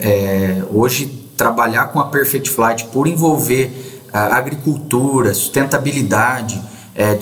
É, 0.00 0.62
hoje 0.72 1.06
trabalhar 1.36 1.86
com 1.86 2.00
a 2.00 2.06
Perfect 2.08 2.50
Flight 2.50 2.84
por 2.86 3.06
envolver 3.06 3.70
a 4.12 4.36
agricultura, 4.36 5.32
sustentabilidade, 5.32 6.60
é, 6.94 7.18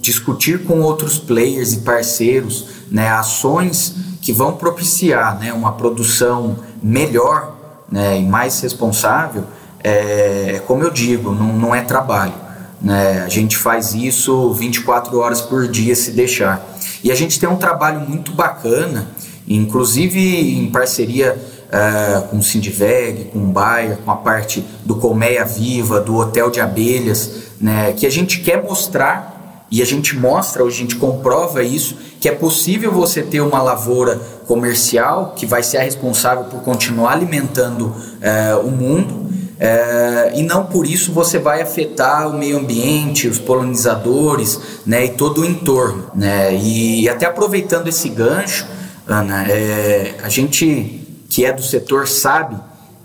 discutir 0.00 0.64
com 0.64 0.80
outros 0.80 1.18
players 1.18 1.72
e 1.72 1.78
parceiros 1.78 2.66
né, 2.90 3.08
ações 3.08 3.94
que 4.20 4.32
vão 4.32 4.56
propiciar 4.56 5.38
né, 5.38 5.52
uma 5.52 5.72
produção 5.72 6.56
melhor 6.82 7.56
né, 7.90 8.18
e 8.18 8.24
mais 8.24 8.60
responsável, 8.60 9.44
é, 9.82 10.60
como 10.66 10.82
eu 10.82 10.90
digo, 10.90 11.32
não, 11.32 11.52
não 11.52 11.74
é 11.74 11.82
trabalho. 11.82 12.34
Né? 12.80 13.22
A 13.24 13.28
gente 13.28 13.56
faz 13.56 13.94
isso 13.94 14.52
24 14.52 15.18
horas 15.18 15.40
por 15.40 15.68
dia 15.68 15.94
se 15.94 16.10
deixar. 16.10 16.66
E 17.02 17.10
a 17.10 17.14
gente 17.14 17.38
tem 17.38 17.48
um 17.48 17.56
trabalho 17.56 18.00
muito 18.00 18.32
bacana, 18.32 19.08
inclusive 19.46 20.58
em 20.58 20.70
parceria 20.70 21.36
uh, 21.66 22.22
com 22.28 22.38
o 22.38 22.42
Sindiveg, 22.42 23.30
com 23.32 23.38
o 23.38 23.46
Bayer, 23.46 23.98
com 23.98 24.10
a 24.10 24.16
parte 24.16 24.64
do 24.84 24.96
Colmeia 24.96 25.44
Viva, 25.44 26.00
do 26.00 26.16
Hotel 26.16 26.50
de 26.50 26.60
Abelhas, 26.60 27.45
né, 27.60 27.92
que 27.92 28.06
a 28.06 28.10
gente 28.10 28.40
quer 28.40 28.62
mostrar 28.62 29.64
e 29.70 29.82
a 29.82 29.84
gente 29.84 30.16
mostra, 30.16 30.62
a 30.62 30.70
gente 30.70 30.94
comprova 30.96 31.62
isso, 31.62 31.96
que 32.20 32.28
é 32.28 32.32
possível 32.32 32.92
você 32.92 33.22
ter 33.22 33.40
uma 33.40 33.60
lavoura 33.60 34.16
comercial 34.46 35.34
que 35.36 35.44
vai 35.44 35.62
ser 35.62 35.78
a 35.78 35.82
responsável 35.82 36.44
por 36.44 36.60
continuar 36.60 37.12
alimentando 37.12 37.94
é, 38.20 38.54
o 38.54 38.70
mundo 38.70 39.26
é, 39.58 40.32
e 40.36 40.42
não 40.42 40.66
por 40.66 40.86
isso 40.86 41.12
você 41.12 41.38
vai 41.38 41.62
afetar 41.62 42.28
o 42.28 42.38
meio 42.38 42.58
ambiente, 42.58 43.26
os 43.26 43.38
polinizadores 43.38 44.60
né, 44.84 45.06
e 45.06 45.08
todo 45.10 45.40
o 45.40 45.44
entorno. 45.44 46.10
Né? 46.14 46.54
E 46.54 47.08
até 47.08 47.26
aproveitando 47.26 47.88
esse 47.88 48.08
gancho, 48.08 48.66
Ana, 49.06 49.48
é, 49.48 50.14
a 50.22 50.28
gente 50.28 51.02
que 51.28 51.44
é 51.44 51.52
do 51.52 51.62
setor 51.62 52.06
sabe 52.06 52.56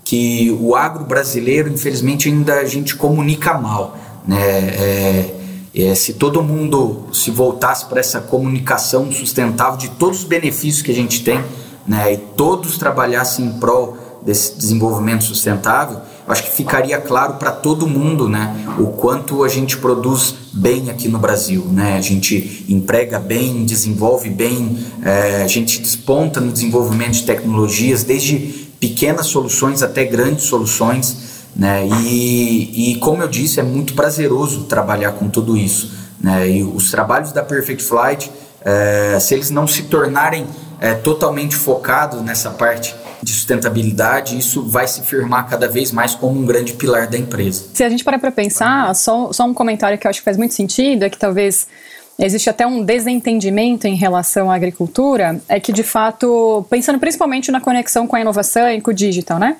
que 0.04 0.56
o 0.60 0.74
agro 0.74 1.04
brasileiro, 1.04 1.68
infelizmente, 1.68 2.28
ainda 2.28 2.54
a 2.54 2.64
gente 2.64 2.96
comunica 2.96 3.54
mal. 3.54 3.96
Né? 4.26 4.40
É, 4.40 5.34
É, 5.74 5.94
se 5.94 6.12
todo 6.12 6.42
mundo 6.42 7.06
se 7.14 7.30
voltasse 7.30 7.86
para 7.86 7.98
essa 7.98 8.20
comunicação 8.20 9.10
sustentável 9.10 9.78
de 9.78 9.88
todos 9.88 10.18
os 10.18 10.24
benefícios 10.24 10.82
que 10.82 10.92
a 10.92 10.94
gente 10.94 11.24
tem, 11.24 11.40
né, 11.86 12.12
e 12.12 12.18
todos 12.18 12.76
trabalhassem 12.76 13.46
em 13.46 13.52
prol 13.58 13.96
desse 14.22 14.54
desenvolvimento 14.54 15.24
sustentável, 15.24 16.02
acho 16.28 16.42
que 16.42 16.50
ficaria 16.50 17.00
claro 17.00 17.38
para 17.38 17.50
todo 17.50 17.86
mundo, 17.86 18.28
né, 18.28 18.54
o 18.78 18.88
quanto 18.88 19.42
a 19.42 19.48
gente 19.48 19.78
produz 19.78 20.34
bem 20.52 20.90
aqui 20.90 21.08
no 21.08 21.18
Brasil, 21.18 21.64
né, 21.72 21.96
a 21.96 22.02
gente 22.02 22.66
emprega 22.68 23.18
bem, 23.18 23.64
desenvolve 23.64 24.28
bem, 24.28 24.76
é, 25.02 25.42
a 25.42 25.48
gente 25.48 25.80
desponta 25.80 26.38
no 26.38 26.52
desenvolvimento 26.52 27.14
de 27.14 27.22
tecnologias, 27.22 28.04
desde 28.04 28.68
pequenas 28.78 29.24
soluções 29.24 29.82
até 29.82 30.04
grandes 30.04 30.44
soluções, 30.44 31.31
né, 31.54 31.86
e, 31.86 32.92
e 32.92 32.96
como 32.96 33.22
eu 33.22 33.28
disse, 33.28 33.60
é 33.60 33.62
muito 33.62 33.94
prazeroso 33.94 34.64
trabalhar 34.64 35.12
com 35.12 35.28
tudo 35.28 35.56
isso, 35.56 35.92
né, 36.20 36.48
e 36.48 36.62
os 36.62 36.90
trabalhos 36.90 37.32
da 37.32 37.42
Perfect 37.42 37.82
Flight, 37.82 38.30
é, 38.64 39.18
se 39.20 39.34
eles 39.34 39.50
não 39.50 39.66
se 39.66 39.84
tornarem 39.84 40.46
é, 40.80 40.94
totalmente 40.94 41.54
focados 41.56 42.20
nessa 42.22 42.50
parte 42.50 42.94
de 43.22 43.32
sustentabilidade, 43.32 44.36
isso 44.36 44.68
vai 44.68 44.86
se 44.88 45.02
firmar 45.02 45.48
cada 45.48 45.68
vez 45.68 45.92
mais 45.92 46.14
como 46.14 46.40
um 46.40 46.44
grande 46.44 46.72
pilar 46.72 47.06
da 47.06 47.16
empresa. 47.16 47.66
Se 47.72 47.84
a 47.84 47.88
gente 47.88 48.02
parar 48.02 48.18
para 48.18 48.32
pensar, 48.32 48.92
só, 48.96 49.32
só 49.32 49.44
um 49.44 49.54
comentário 49.54 49.96
que 49.96 50.06
eu 50.06 50.10
acho 50.10 50.18
que 50.18 50.24
faz 50.24 50.36
muito 50.36 50.54
sentido 50.54 51.04
é 51.04 51.10
que 51.10 51.16
talvez 51.16 51.68
existe 52.18 52.50
até 52.50 52.66
um 52.66 52.84
desentendimento 52.84 53.86
em 53.86 53.94
relação 53.94 54.50
à 54.50 54.56
agricultura, 54.56 55.40
é 55.48 55.60
que 55.60 55.72
de 55.72 55.84
fato, 55.84 56.66
pensando 56.68 56.98
principalmente 56.98 57.50
na 57.52 57.60
conexão 57.60 58.06
com 58.06 58.16
a 58.16 58.20
inovação 58.20 58.68
e 58.68 58.80
com 58.80 58.90
o 58.90 58.94
digital, 58.94 59.38
né? 59.38 59.56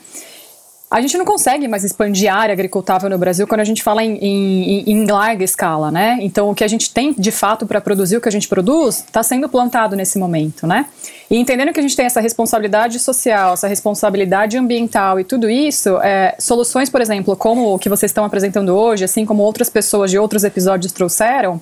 A 0.92 1.00
gente 1.00 1.16
não 1.16 1.24
consegue 1.24 1.66
mais 1.66 1.84
expandir 1.84 2.30
a 2.30 2.36
área 2.36 2.52
agricultável 2.52 3.08
no 3.08 3.16
Brasil 3.16 3.46
quando 3.46 3.62
a 3.62 3.64
gente 3.64 3.82
fala 3.82 4.04
em, 4.04 4.14
em, 4.18 4.90
em 4.90 5.06
larga 5.06 5.42
escala, 5.42 5.90
né? 5.90 6.18
Então, 6.20 6.50
o 6.50 6.54
que 6.54 6.62
a 6.62 6.68
gente 6.68 6.92
tem 6.92 7.14
de 7.14 7.30
fato 7.30 7.66
para 7.66 7.80
produzir 7.80 8.18
o 8.18 8.20
que 8.20 8.28
a 8.28 8.32
gente 8.32 8.46
produz 8.46 8.96
está 8.96 9.22
sendo 9.22 9.48
plantado 9.48 9.96
nesse 9.96 10.18
momento, 10.18 10.66
né? 10.66 10.84
E 11.30 11.38
entendendo 11.38 11.72
que 11.72 11.80
a 11.80 11.82
gente 11.82 11.96
tem 11.96 12.04
essa 12.04 12.20
responsabilidade 12.20 12.98
social, 12.98 13.54
essa 13.54 13.66
responsabilidade 13.66 14.58
ambiental 14.58 15.18
e 15.18 15.24
tudo 15.24 15.48
isso, 15.48 15.96
é, 16.02 16.36
soluções, 16.38 16.90
por 16.90 17.00
exemplo, 17.00 17.34
como 17.36 17.72
o 17.72 17.78
que 17.78 17.88
vocês 17.88 18.10
estão 18.10 18.26
apresentando 18.26 18.76
hoje, 18.76 19.02
assim 19.02 19.24
como 19.24 19.42
outras 19.42 19.70
pessoas 19.70 20.10
de 20.10 20.18
outros 20.18 20.44
episódios 20.44 20.92
trouxeram, 20.92 21.58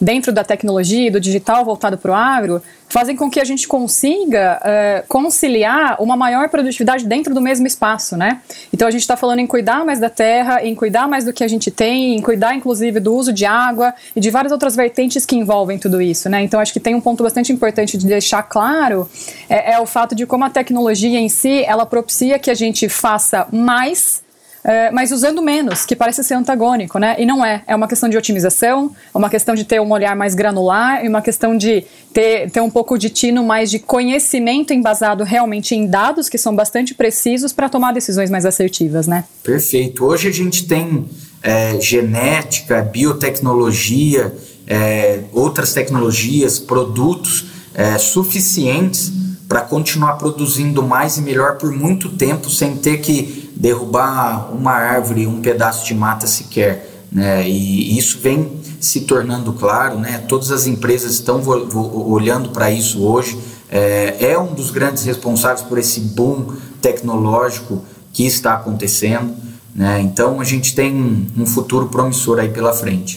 dentro 0.00 0.32
da 0.32 0.44
tecnologia 0.44 1.08
e 1.08 1.10
do 1.10 1.20
digital 1.20 1.64
voltado 1.64 1.96
para 1.96 2.10
o 2.10 2.14
agro, 2.14 2.62
fazem 2.92 3.16
com 3.16 3.30
que 3.30 3.40
a 3.40 3.44
gente 3.44 3.66
consiga 3.66 4.60
uh, 4.60 5.06
conciliar 5.08 5.96
uma 5.98 6.14
maior 6.14 6.50
produtividade 6.50 7.06
dentro 7.06 7.34
do 7.34 7.40
mesmo 7.40 7.66
espaço, 7.66 8.18
né? 8.18 8.42
Então 8.70 8.86
a 8.86 8.90
gente 8.90 9.00
está 9.00 9.16
falando 9.16 9.38
em 9.38 9.46
cuidar 9.46 9.82
mais 9.82 9.98
da 9.98 10.10
terra, 10.10 10.62
em 10.62 10.74
cuidar 10.74 11.08
mais 11.08 11.24
do 11.24 11.32
que 11.32 11.42
a 11.42 11.48
gente 11.48 11.70
tem, 11.70 12.16
em 12.16 12.20
cuidar 12.20 12.54
inclusive 12.54 13.00
do 13.00 13.14
uso 13.14 13.32
de 13.32 13.46
água 13.46 13.94
e 14.14 14.20
de 14.20 14.30
várias 14.30 14.52
outras 14.52 14.76
vertentes 14.76 15.24
que 15.24 15.34
envolvem 15.34 15.78
tudo 15.78 16.02
isso, 16.02 16.28
né? 16.28 16.42
Então 16.42 16.60
acho 16.60 16.72
que 16.72 16.80
tem 16.80 16.94
um 16.94 17.00
ponto 17.00 17.22
bastante 17.22 17.50
importante 17.50 17.96
de 17.96 18.06
deixar 18.06 18.42
claro 18.42 19.08
é, 19.48 19.72
é 19.72 19.80
o 19.80 19.86
fato 19.86 20.14
de 20.14 20.26
como 20.26 20.44
a 20.44 20.50
tecnologia 20.50 21.18
em 21.18 21.30
si 21.30 21.64
ela 21.64 21.86
propicia 21.86 22.38
que 22.38 22.50
a 22.50 22.54
gente 22.54 22.88
faça 22.90 23.46
mais 23.50 24.21
é, 24.64 24.90
mas 24.92 25.10
usando 25.10 25.42
menos, 25.42 25.84
que 25.84 25.96
parece 25.96 26.22
ser 26.22 26.34
antagônico, 26.34 26.98
né? 26.98 27.16
E 27.18 27.26
não 27.26 27.44
é. 27.44 27.62
É 27.66 27.74
uma 27.74 27.88
questão 27.88 28.08
de 28.08 28.16
otimização, 28.16 28.94
é 29.12 29.18
uma 29.18 29.28
questão 29.28 29.54
de 29.54 29.64
ter 29.64 29.80
um 29.80 29.90
olhar 29.90 30.14
mais 30.14 30.34
granular, 30.34 31.04
e 31.04 31.08
uma 31.08 31.20
questão 31.20 31.56
de 31.56 31.84
ter, 32.12 32.50
ter 32.50 32.60
um 32.60 32.70
pouco 32.70 32.96
de 32.96 33.10
tino 33.10 33.42
mais 33.42 33.70
de 33.70 33.80
conhecimento 33.80 34.72
embasado 34.72 35.24
realmente 35.24 35.74
em 35.74 35.86
dados 35.86 36.28
que 36.28 36.38
são 36.38 36.54
bastante 36.54 36.94
precisos 36.94 37.52
para 37.52 37.68
tomar 37.68 37.92
decisões 37.92 38.30
mais 38.30 38.46
assertivas, 38.46 39.06
né? 39.08 39.24
Perfeito. 39.42 40.04
Hoje 40.04 40.28
a 40.28 40.32
gente 40.32 40.66
tem 40.66 41.06
é, 41.42 41.80
genética, 41.80 42.82
biotecnologia, 42.82 44.32
é, 44.66 45.20
outras 45.32 45.72
tecnologias, 45.72 46.60
produtos 46.60 47.46
é, 47.74 47.98
suficientes 47.98 49.12
para 49.48 49.60
continuar 49.60 50.14
produzindo 50.14 50.82
mais 50.82 51.18
e 51.18 51.22
melhor 51.22 51.56
por 51.56 51.70
muito 51.70 52.10
tempo 52.10 52.48
sem 52.50 52.76
ter 52.76 52.98
que 52.98 53.50
derrubar 53.54 54.52
uma 54.54 54.72
árvore, 54.72 55.26
um 55.26 55.40
pedaço 55.40 55.86
de 55.86 55.94
mata 55.94 56.26
sequer. 56.26 57.06
Né? 57.10 57.46
E 57.48 57.98
isso 57.98 58.18
vem 58.20 58.60
se 58.80 59.02
tornando 59.02 59.52
claro, 59.52 59.98
né? 59.98 60.24
todas 60.26 60.50
as 60.50 60.66
empresas 60.66 61.12
estão 61.12 61.42
olhando 61.46 62.48
para 62.48 62.70
isso 62.70 63.02
hoje. 63.02 63.38
É, 63.68 64.32
é 64.32 64.38
um 64.38 64.54
dos 64.54 64.70
grandes 64.70 65.04
responsáveis 65.04 65.62
por 65.62 65.78
esse 65.78 66.00
boom 66.00 66.54
tecnológico 66.80 67.84
que 68.12 68.26
está 68.26 68.54
acontecendo. 68.54 69.34
Né? 69.74 70.00
Então 70.00 70.40
a 70.40 70.44
gente 70.44 70.74
tem 70.74 71.28
um 71.36 71.46
futuro 71.46 71.88
promissor 71.88 72.38
aí 72.38 72.48
pela 72.48 72.72
frente. 72.72 73.14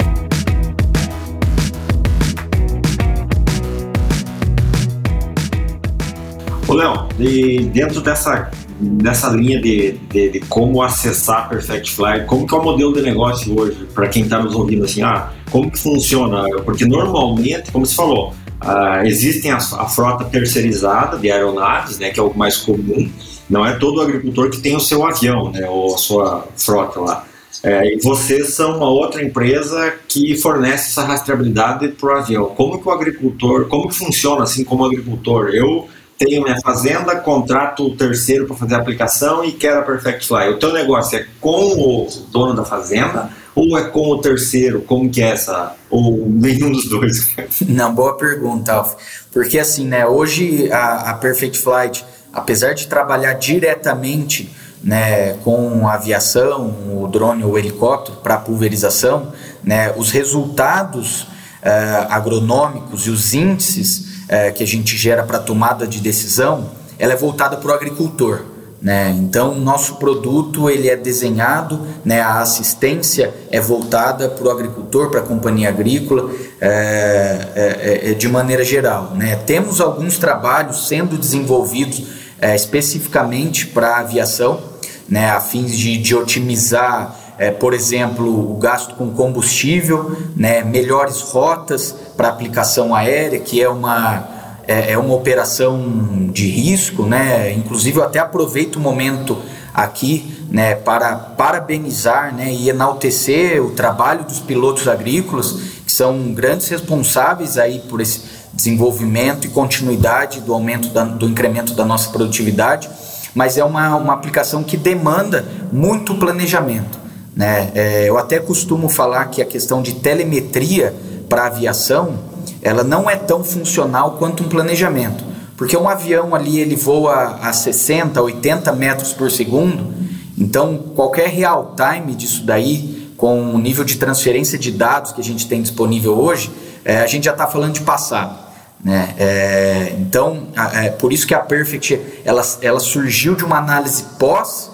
Léo, 6.76 7.08
e 7.20 7.60
dentro 7.66 8.02
dessa 8.02 8.52
nessa 8.80 9.30
linha 9.30 9.62
de, 9.62 9.94
de, 10.10 10.30
de, 10.30 10.40
como 10.42 10.82
acessar 10.82 11.48
Perfect 11.48 11.92
Fly, 11.94 12.26
como 12.26 12.46
que 12.46 12.54
é 12.54 12.58
o 12.58 12.64
modelo 12.64 12.94
de 12.94 13.02
negócio 13.02 13.58
hoje, 13.58 13.88
para 13.94 14.08
quem 14.08 14.24
está 14.24 14.42
nos 14.42 14.54
ouvindo, 14.54 14.84
assim, 14.84 15.02
ah, 15.02 15.32
como 15.50 15.72
que 15.72 15.80
funciona? 15.80 16.44
Porque 16.64 16.86
normalmente, 16.86 17.72
como 17.72 17.86
você 17.86 17.96
falou, 17.96 18.34
ah, 18.60 19.02
existem 19.06 19.52
a, 19.52 19.58
a, 19.58 19.88
frota 19.88 20.26
terceirizada 20.26 21.18
de 21.18 21.32
aeronaves, 21.32 22.00
né, 22.00 22.10
que 22.10 22.20
é 22.20 22.24
o 22.24 22.34
mais 22.36 22.58
comum, 22.58 23.10
não 23.50 23.66
é 23.66 23.74
todo 23.74 24.02
agricultor 24.02 24.50
que 24.50 24.60
tem 24.60 24.76
o 24.76 24.80
seu 24.80 25.06
avião, 25.06 25.52
né, 25.52 25.68
ou 25.70 25.96
a 25.96 25.98
sua 25.98 26.48
frota 26.58 27.00
lá. 27.00 27.26
É, 27.64 27.96
e 27.96 28.00
vocês 28.02 28.54
são 28.54 28.78
uma 28.78 28.90
outra 28.90 29.24
empresa 29.24 29.94
que 30.08 30.36
fornece 30.38 30.90
essa 30.90 31.04
rastreabilidade 31.04 31.88
para 31.90 32.16
o 32.16 32.18
avião. 32.18 32.46
Como 32.50 32.80
que 32.80 32.88
o 32.88 32.92
agricultor, 32.92 33.66
como 33.66 33.88
que 33.88 33.96
funciona 33.96 34.44
assim 34.44 34.64
como 34.64 34.86
agricultor? 34.86 35.50
Eu 35.50 35.88
tenho 36.18 36.44
minha 36.44 36.60
fazenda, 36.62 37.16
contrato 37.18 37.88
o 37.88 37.96
terceiro 37.96 38.46
para 38.46 38.56
fazer 38.56 38.76
a 38.76 38.78
aplicação 38.78 39.44
e 39.44 39.52
quero 39.52 39.80
a 39.80 39.84
Perfect 39.84 40.28
Fly. 40.28 40.50
O 40.50 40.60
teu 40.60 40.72
negócio 40.74 41.18
é 41.18 41.26
com 41.42 41.50
o 41.50 42.08
dono 42.32 42.54
da 42.54 42.64
fazenda 42.64 43.30
ou 43.54 43.78
é 43.78 43.84
com 43.90 44.10
o 44.10 44.22
terceiro? 44.22 44.82
Como 44.82 45.10
que 45.10 45.22
é 45.22 45.30
essa? 45.32 45.76
Ou 45.90 46.28
nenhum 46.30 46.72
dos 46.72 46.90
dois? 46.90 47.36
Não, 47.68 47.94
boa 47.94 48.18
pergunta, 48.18 48.74
Alf. 48.74 48.96
Porque 49.32 49.60
assim, 49.60 49.86
né, 49.86 50.06
hoje 50.06 50.72
a, 50.72 51.12
a 51.12 51.14
Perfect 51.16 51.58
Flight, 51.60 52.06
apesar 52.32 52.74
de 52.74 52.88
trabalhar 52.88 53.34
diretamente 53.34 54.50
né, 54.84 55.34
com 55.44 55.88
a 55.88 55.96
aviação, 55.96 57.02
o 57.02 57.08
drone 57.08 57.44
ou 57.44 57.52
o 57.52 57.58
helicóptero 57.58 58.18
para 58.18 58.38
pulverização, 58.38 59.34
né, 59.64 59.94
os 59.98 60.12
resultados 60.12 61.24
uh, 61.24 62.08
agronômicos 62.10 63.08
e 63.08 63.10
os 63.10 63.34
índices 63.34 64.15
é, 64.28 64.52
que 64.52 64.64
a 64.64 64.68
gente 64.68 64.98
gera 64.98 65.24
para 65.24 65.40
tomada 65.40 65.88
de 65.88 66.00
decisão, 66.00 66.70
ela 66.98 67.14
é 67.14 67.16
voltada 67.16 67.58
para 67.58 67.72
o 67.72 67.74
agricultor. 67.74 68.42
Né? 68.82 69.16
Então, 69.18 69.56
nosso 69.56 69.96
produto 69.96 70.70
ele 70.70 70.90
é 70.90 70.96
desenhado, 70.96 71.82
né? 72.04 72.22
a 72.22 72.42
assistência 72.42 73.34
é 73.50 73.60
voltada 73.60 74.30
para 74.30 74.46
o 74.46 74.52
agricultor, 74.52 75.10
para 75.10 75.22
a 75.22 75.24
companhia 75.24 75.70
agrícola, 75.70 76.30
é, 76.62 77.48
é, 77.56 78.12
é, 78.12 78.14
de 78.14 78.28
maneira 78.28 78.64
geral. 78.64 79.14
Né? 79.16 79.38
Temos 79.38 79.82
alguns 79.82 80.18
trabalhos 80.18 80.88
sendo 80.88 81.18
desenvolvidos 81.18 82.04
é, 82.40 82.56
especificamente 82.56 83.66
para 83.66 83.96
a 83.96 84.00
aviação, 84.02 84.62
né? 85.10 85.32
a 85.32 85.42
fim 85.42 85.66
de, 85.66 85.98
de 85.98 86.16
otimizar 86.16 87.25
é, 87.38 87.52
por 87.52 87.74
exemplo, 87.74 88.52
o 88.52 88.56
gasto 88.56 88.96
com 88.96 89.12
combustível, 89.12 90.16
né, 90.36 90.64
melhores 90.64 91.22
rotas 91.22 91.94
para 92.16 92.30
aplicação 92.30 92.96
aérea, 92.96 93.40
que 93.40 93.62
é 93.62 93.68
uma, 93.68 94.28
é, 94.68 94.94
é, 94.94 94.98
uma 94.98 95.14
operação 95.14 96.30
de 96.32 96.48
risco, 96.48 97.04
né? 97.04 97.52
Inclusive, 97.54 98.00
eu 98.00 98.04
até 98.04 98.20
aproveito 98.20 98.78
o 98.78 98.80
momento 98.80 99.38
aqui 99.74 100.46
né, 100.50 100.76
para 100.76 101.16
parabenizar 101.16 102.34
né, 102.34 102.54
e 102.54 102.70
enaltecer 102.70 103.62
o 103.62 103.72
trabalho 103.72 104.24
dos 104.24 104.40
pilotos 104.40 104.88
agrícolas, 104.88 105.52
que 105.86 105.92
são 105.92 106.34
grandes 106.34 106.70
responsáveis 106.70 107.58
aí 107.58 107.80
por 107.90 108.00
esse 108.00 108.22
desenvolvimento 108.54 109.46
e 109.46 109.50
continuidade 109.50 110.40
do 110.40 110.54
aumento 110.54 110.88
da, 110.90 111.04
do 111.04 111.28
incremento 111.28 111.74
da 111.74 111.84
nossa 111.84 112.10
produtividade, 112.10 112.90
mas 113.34 113.58
é 113.58 113.66
uma, 113.66 113.98
uma 113.98 114.14
aplicação 114.14 114.64
que 114.64 114.78
demanda 114.78 115.46
muito 115.74 116.16
planejamento. 116.16 117.05
Né? 117.36 117.72
É, 117.76 118.10
eu 118.10 118.18
até 118.18 118.40
costumo 118.40 118.88
falar 118.88 119.26
que 119.26 119.42
a 119.42 119.46
questão 119.46 119.82
de 119.82 119.96
telemetria 119.96 120.96
para 121.28 121.48
aviação 121.48 122.18
ela 122.62 122.84
não 122.84 123.10
é 123.10 123.16
tão 123.16 123.44
funcional 123.44 124.14
quanto 124.18 124.44
um 124.44 124.50
planejamento. 124.50 125.24
Porque 125.56 125.78
um 125.78 125.88
avião 125.88 126.34
ali 126.34 126.60
ele 126.60 126.76
voa 126.76 127.40
a 127.42 127.54
60, 127.54 128.22
80 128.22 128.72
metros 128.74 129.14
por 129.14 129.30
segundo, 129.30 129.94
então 130.38 130.78
qualquer 130.96 131.30
real 131.30 131.76
time 131.76 132.14
disso 132.16 132.44
daí, 132.44 133.14
com 133.16 133.54
o 133.54 133.58
nível 133.58 133.84
de 133.84 133.98
transferência 133.98 134.58
de 134.58 134.72
dados 134.72 135.12
que 135.12 135.22
a 135.22 135.24
gente 135.24 135.48
tem 135.48 135.62
disponível 135.62 136.18
hoje, 136.18 136.52
é, 136.84 136.98
a 136.98 137.08
gente 137.08 137.26
já 137.26 137.32
está 137.32 137.48
falando 137.48 137.74
de 137.74 137.82
passado. 137.82 138.36
Né? 138.84 139.14
É, 139.18 139.96
então, 140.00 140.48
é 140.74 140.90
por 140.90 141.14
isso 141.14 141.26
que 141.26 141.34
a 141.34 141.40
Perfect 141.40 142.00
ela, 142.26 142.42
ela 142.62 142.80
surgiu 142.80 143.36
de 143.36 143.46
uma 143.46 143.58
análise 143.58 144.04
pós 144.20 144.72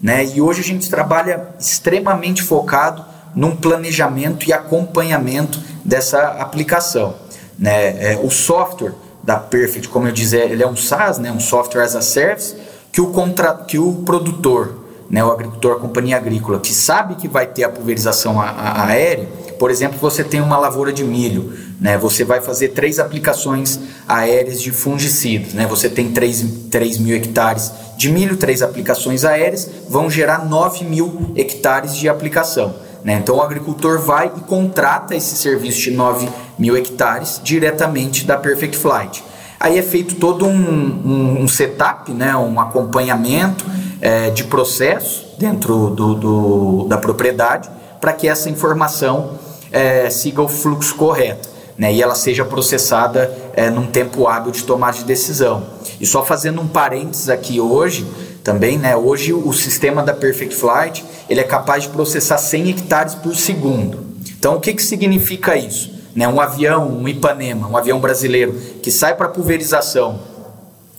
né? 0.00 0.24
E 0.24 0.40
hoje 0.40 0.60
a 0.60 0.64
gente 0.64 0.88
trabalha 0.88 1.48
extremamente 1.58 2.42
focado 2.42 3.04
num 3.34 3.54
planejamento 3.54 4.48
e 4.48 4.52
acompanhamento 4.52 5.60
dessa 5.84 6.20
aplicação. 6.40 7.14
Né? 7.58 8.12
É, 8.12 8.20
o 8.22 8.30
software 8.30 8.92
da 9.22 9.36
Perfect, 9.36 9.88
como 9.88 10.06
eu 10.06 10.12
disse, 10.12 10.36
ele 10.36 10.62
é 10.62 10.66
um 10.66 10.76
SaaS, 10.76 11.18
né? 11.18 11.30
um 11.30 11.40
software 11.40 11.82
as 11.82 11.96
a 11.96 12.00
service, 12.00 12.56
que 12.92 13.00
o, 13.00 13.08
contra, 13.08 13.52
que 13.54 13.78
o 13.78 14.02
produtor, 14.06 14.86
né? 15.10 15.24
o 15.24 15.30
agricultor, 15.30 15.76
a 15.76 15.80
companhia 15.80 16.16
agrícola, 16.16 16.60
que 16.60 16.72
sabe 16.72 17.16
que 17.16 17.28
vai 17.28 17.46
ter 17.46 17.64
a 17.64 17.68
pulverização 17.68 18.40
a, 18.40 18.48
a, 18.48 18.86
aérea, 18.86 19.28
por 19.58 19.70
exemplo, 19.70 19.98
você 19.98 20.22
tem 20.22 20.40
uma 20.40 20.58
lavoura 20.58 20.92
de 20.92 21.04
milho, 21.04 21.52
né? 21.80 21.98
Você 21.98 22.24
vai 22.24 22.40
fazer 22.40 22.68
três 22.68 22.98
aplicações 22.98 23.80
aéreas 24.06 24.60
de 24.60 24.70
fungicidas, 24.70 25.52
né? 25.52 25.66
Você 25.66 25.88
tem 25.88 26.12
3, 26.12 26.68
3 26.70 26.98
mil 26.98 27.16
hectares 27.16 27.72
de 27.96 28.10
milho, 28.10 28.36
três 28.36 28.62
aplicações 28.62 29.24
aéreas, 29.24 29.68
vão 29.88 30.08
gerar 30.08 30.44
9 30.44 30.84
mil 30.84 31.32
hectares 31.34 31.96
de 31.96 32.08
aplicação. 32.08 32.74
Né? 33.04 33.14
Então 33.14 33.36
o 33.36 33.42
agricultor 33.42 34.00
vai 34.00 34.30
e 34.36 34.40
contrata 34.40 35.16
esse 35.16 35.36
serviço 35.36 35.80
de 35.80 35.90
9 35.90 36.28
mil 36.58 36.76
hectares 36.76 37.40
diretamente 37.42 38.24
da 38.24 38.36
Perfect 38.36 38.76
Flight. 38.76 39.24
Aí 39.58 39.76
é 39.76 39.82
feito 39.82 40.14
todo 40.14 40.46
um, 40.46 40.52
um, 40.52 41.42
um 41.42 41.48
setup, 41.48 42.12
né? 42.12 42.36
um 42.36 42.60
acompanhamento 42.60 43.66
é, 44.00 44.30
de 44.30 44.44
processo 44.44 45.34
dentro 45.36 45.90
do, 45.90 46.14
do 46.14 46.86
da 46.88 46.98
propriedade 46.98 47.68
para 48.00 48.12
que 48.12 48.28
essa 48.28 48.48
informação 48.48 49.32
é, 49.70 50.08
siga 50.10 50.42
o 50.42 50.48
fluxo 50.48 50.94
correto. 50.94 51.48
Né, 51.76 51.94
e 51.94 52.02
ela 52.02 52.16
seja 52.16 52.44
processada 52.44 53.32
é, 53.54 53.70
num 53.70 53.86
tempo 53.86 54.26
hábil 54.26 54.50
de 54.50 54.64
tomada 54.64 54.98
de 54.98 55.04
decisão. 55.04 55.64
E 56.00 56.06
só 56.06 56.24
fazendo 56.24 56.60
um 56.60 56.66
parênteses 56.66 57.28
aqui 57.28 57.60
hoje, 57.60 58.04
também, 58.42 58.76
né, 58.76 58.96
hoje 58.96 59.32
o 59.32 59.52
sistema 59.52 60.02
da 60.02 60.12
Perfect 60.12 60.56
Flight 60.56 61.04
ele 61.28 61.38
é 61.38 61.44
capaz 61.44 61.84
de 61.84 61.90
processar 61.90 62.38
100 62.38 62.70
hectares 62.70 63.14
por 63.14 63.36
segundo. 63.36 64.04
Então, 64.36 64.56
o 64.56 64.60
que, 64.60 64.72
que 64.72 64.82
significa 64.82 65.56
isso? 65.56 65.92
Né, 66.16 66.26
um 66.26 66.40
avião, 66.40 66.88
um 66.88 67.06
Ipanema, 67.06 67.68
um 67.68 67.76
avião 67.76 68.00
brasileiro 68.00 68.54
que 68.82 68.90
sai 68.90 69.14
para 69.14 69.28
pulverização 69.28 70.18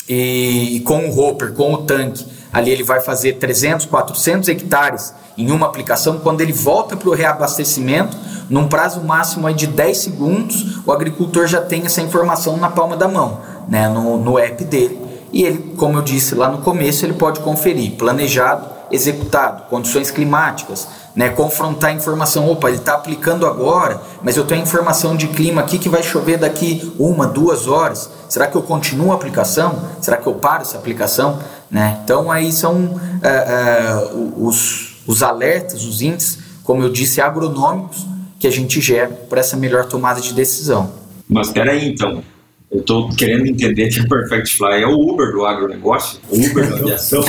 e, 0.08 0.78
e 0.78 0.80
com 0.82 1.10
o 1.10 1.20
hopper, 1.20 1.54
com 1.54 1.74
o 1.74 1.78
tanque, 1.80 2.26
ali 2.52 2.72
ele 2.72 2.84
vai 2.84 3.02
fazer 3.02 3.34
300, 3.34 3.86
400 3.86 4.50
hectares 4.50 5.14
em 5.38 5.52
uma 5.52 5.68
aplicação, 5.68 6.20
quando 6.20 6.42
ele 6.42 6.52
volta 6.52 6.98
para 6.98 7.10
o 7.10 7.14
reabastecimento, 7.14 8.18
num 8.50 8.68
prazo 8.68 9.02
máximo 9.02 9.52
de 9.54 9.68
10 9.68 9.98
segundos, 9.98 10.86
o 10.86 10.92
agricultor 10.92 11.48
já 11.48 11.62
tem 11.62 11.86
essa 11.86 12.02
informação 12.02 12.58
na 12.58 12.70
palma 12.70 12.98
da 12.98 13.08
mão, 13.08 13.40
né, 13.68 13.88
no, 13.88 14.18
no 14.18 14.38
app 14.38 14.64
dele. 14.66 15.00
E 15.32 15.44
ele, 15.44 15.76
como 15.78 15.98
eu 15.98 16.02
disse 16.02 16.36
lá 16.36 16.50
no 16.50 16.58
começo, 16.58 17.06
ele 17.06 17.14
pode 17.14 17.40
conferir 17.40 17.92
planejado, 17.92 18.68
executado, 18.92 19.64
condições 19.70 20.10
climáticas, 20.10 20.88
né, 21.16 21.30
confrontar 21.30 21.92
a 21.92 21.94
informação. 21.94 22.50
Opa, 22.50 22.68
ele 22.68 22.78
está 22.78 22.96
aplicando 22.96 23.46
agora, 23.46 24.02
mas 24.24 24.36
eu 24.36 24.46
tenho 24.46 24.64
informação 24.64 25.16
de 25.16 25.28
clima 25.28 25.62
aqui 25.62 25.78
que 25.78 25.88
vai 25.88 26.02
chover 26.02 26.38
daqui 26.38 26.94
uma, 27.00 27.28
duas 27.28 27.68
horas. 27.68 28.10
Será 28.28 28.48
que 28.48 28.56
eu 28.56 28.64
continuo 28.64 29.12
a 29.12 29.16
aplicação? 29.16 29.80
Será 30.02 30.18
que 30.18 30.28
eu 30.28 30.34
paro 30.34 30.64
essa 30.64 30.78
aplicação? 30.78 31.40
Né? 31.70 32.00
Então 32.04 32.32
aí 32.32 32.52
são 32.52 33.00
é, 33.22 33.28
é, 33.30 34.12
os, 34.38 34.98
os 35.06 35.22
alertas, 35.22 35.86
os 35.86 36.02
índices, 36.02 36.40
como 36.64 36.84
eu 36.84 36.90
disse, 36.90 37.22
agronômicos 37.22 38.08
que 38.40 38.48
a 38.48 38.52
gente 38.52 38.80
gera 38.80 39.10
para 39.30 39.40
essa 39.42 39.58
melhor 39.58 39.86
tomada 39.86 40.22
de 40.22 40.34
decisão. 40.34 40.92
Mas 41.28 41.48
espera 41.48 41.72
aí 41.72 41.90
então, 41.90 42.24
eu 42.72 42.80
estou 42.80 43.10
querendo 43.10 43.46
entender 43.46 43.90
que 43.90 44.00
a 44.00 44.08
Perfect 44.08 44.56
Fly 44.56 44.82
é 44.82 44.88
o 44.88 44.94
Uber 44.94 45.32
do 45.32 45.46
agronegócio, 45.46 46.20
o 46.30 46.36
Uber 46.36 46.70
da 46.70 46.76
aviação. 46.78 47.24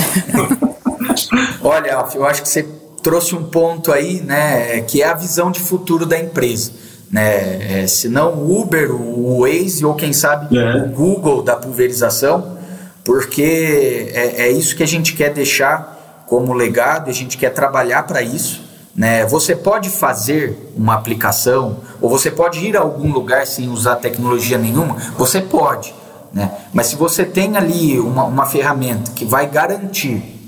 Olha, 1.61 1.95
Alf, 1.95 2.15
eu 2.15 2.25
acho 2.25 2.41
que 2.41 2.49
você 2.49 2.65
trouxe 3.03 3.35
um 3.35 3.43
ponto 3.43 3.91
aí, 3.91 4.21
né, 4.21 4.81
que 4.81 5.01
é 5.01 5.07
a 5.07 5.13
visão 5.13 5.51
de 5.51 5.59
futuro 5.59 6.05
da 6.05 6.19
empresa. 6.19 6.71
Né? 7.11 7.81
É, 7.81 7.87
se 7.87 8.07
não 8.07 8.35
o 8.35 8.61
Uber, 8.61 8.91
o 8.91 9.41
Waze 9.41 9.83
ou 9.83 9.95
quem 9.95 10.13
sabe 10.13 10.57
é. 10.57 10.75
o 10.77 10.89
Google 10.89 11.43
da 11.43 11.55
pulverização, 11.55 12.57
porque 13.03 14.11
é, 14.13 14.43
é 14.43 14.51
isso 14.51 14.75
que 14.75 14.83
a 14.83 14.87
gente 14.87 15.13
quer 15.13 15.33
deixar 15.33 16.23
como 16.27 16.53
legado, 16.53 17.09
a 17.09 17.13
gente 17.13 17.37
quer 17.37 17.49
trabalhar 17.49 18.03
para 18.03 18.21
isso. 18.21 18.61
Né? 18.95 19.25
Você 19.25 19.55
pode 19.55 19.89
fazer 19.89 20.71
uma 20.75 20.95
aplicação, 20.95 21.77
ou 21.99 22.09
você 22.09 22.29
pode 22.29 22.59
ir 22.59 22.77
a 22.77 22.81
algum 22.81 23.11
lugar 23.11 23.47
sem 23.47 23.69
usar 23.69 23.97
tecnologia 23.97 24.57
nenhuma, 24.57 24.95
você 25.17 25.41
pode. 25.41 25.93
Né? 26.31 26.51
Mas 26.73 26.87
se 26.87 26.95
você 26.95 27.25
tem 27.25 27.57
ali 27.57 27.99
uma, 27.99 28.23
uma 28.23 28.45
ferramenta 28.45 29.11
que 29.11 29.25
vai 29.25 29.49
garantir 29.49 30.39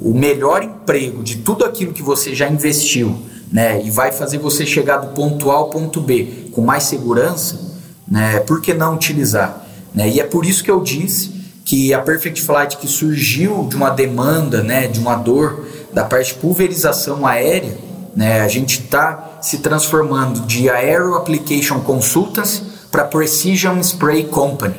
o 0.00 0.14
melhor 0.14 0.62
emprego 0.62 1.22
de 1.22 1.38
tudo 1.38 1.64
aquilo 1.64 1.92
que 1.92 2.02
você 2.02 2.34
já 2.34 2.48
investiu, 2.48 3.16
né, 3.50 3.82
e 3.84 3.90
vai 3.90 4.10
fazer 4.10 4.38
você 4.38 4.64
chegar 4.64 4.96
do 4.96 5.08
ponto 5.08 5.50
A 5.50 5.54
ao 5.54 5.68
ponto 5.68 6.00
B 6.00 6.48
com 6.52 6.62
mais 6.62 6.84
segurança, 6.84 7.60
né, 8.08 8.40
por 8.40 8.62
que 8.62 8.72
não 8.72 8.94
utilizar? 8.94 9.66
Né? 9.94 10.08
E 10.08 10.20
é 10.20 10.24
por 10.24 10.46
isso 10.46 10.64
que 10.64 10.70
eu 10.70 10.80
disse 10.80 11.41
que 11.72 11.94
a 11.94 12.00
Perfect 12.00 12.42
Flight 12.42 12.76
que 12.76 12.86
surgiu 12.86 13.66
de 13.66 13.74
uma 13.74 13.88
demanda, 13.88 14.62
né, 14.62 14.86
de 14.88 15.00
uma 15.00 15.14
dor 15.14 15.64
da 15.90 16.04
parte 16.04 16.34
de 16.34 16.38
pulverização 16.38 17.26
aérea, 17.26 17.78
né, 18.14 18.42
a 18.42 18.48
gente 18.48 18.82
está 18.82 19.38
se 19.40 19.56
transformando 19.56 20.40
de 20.40 20.68
Aero 20.68 21.14
Application 21.14 21.80
Consultants 21.80 22.62
para 22.90 23.04
Precision 23.04 23.80
Spray 23.82 24.24
Company, 24.24 24.74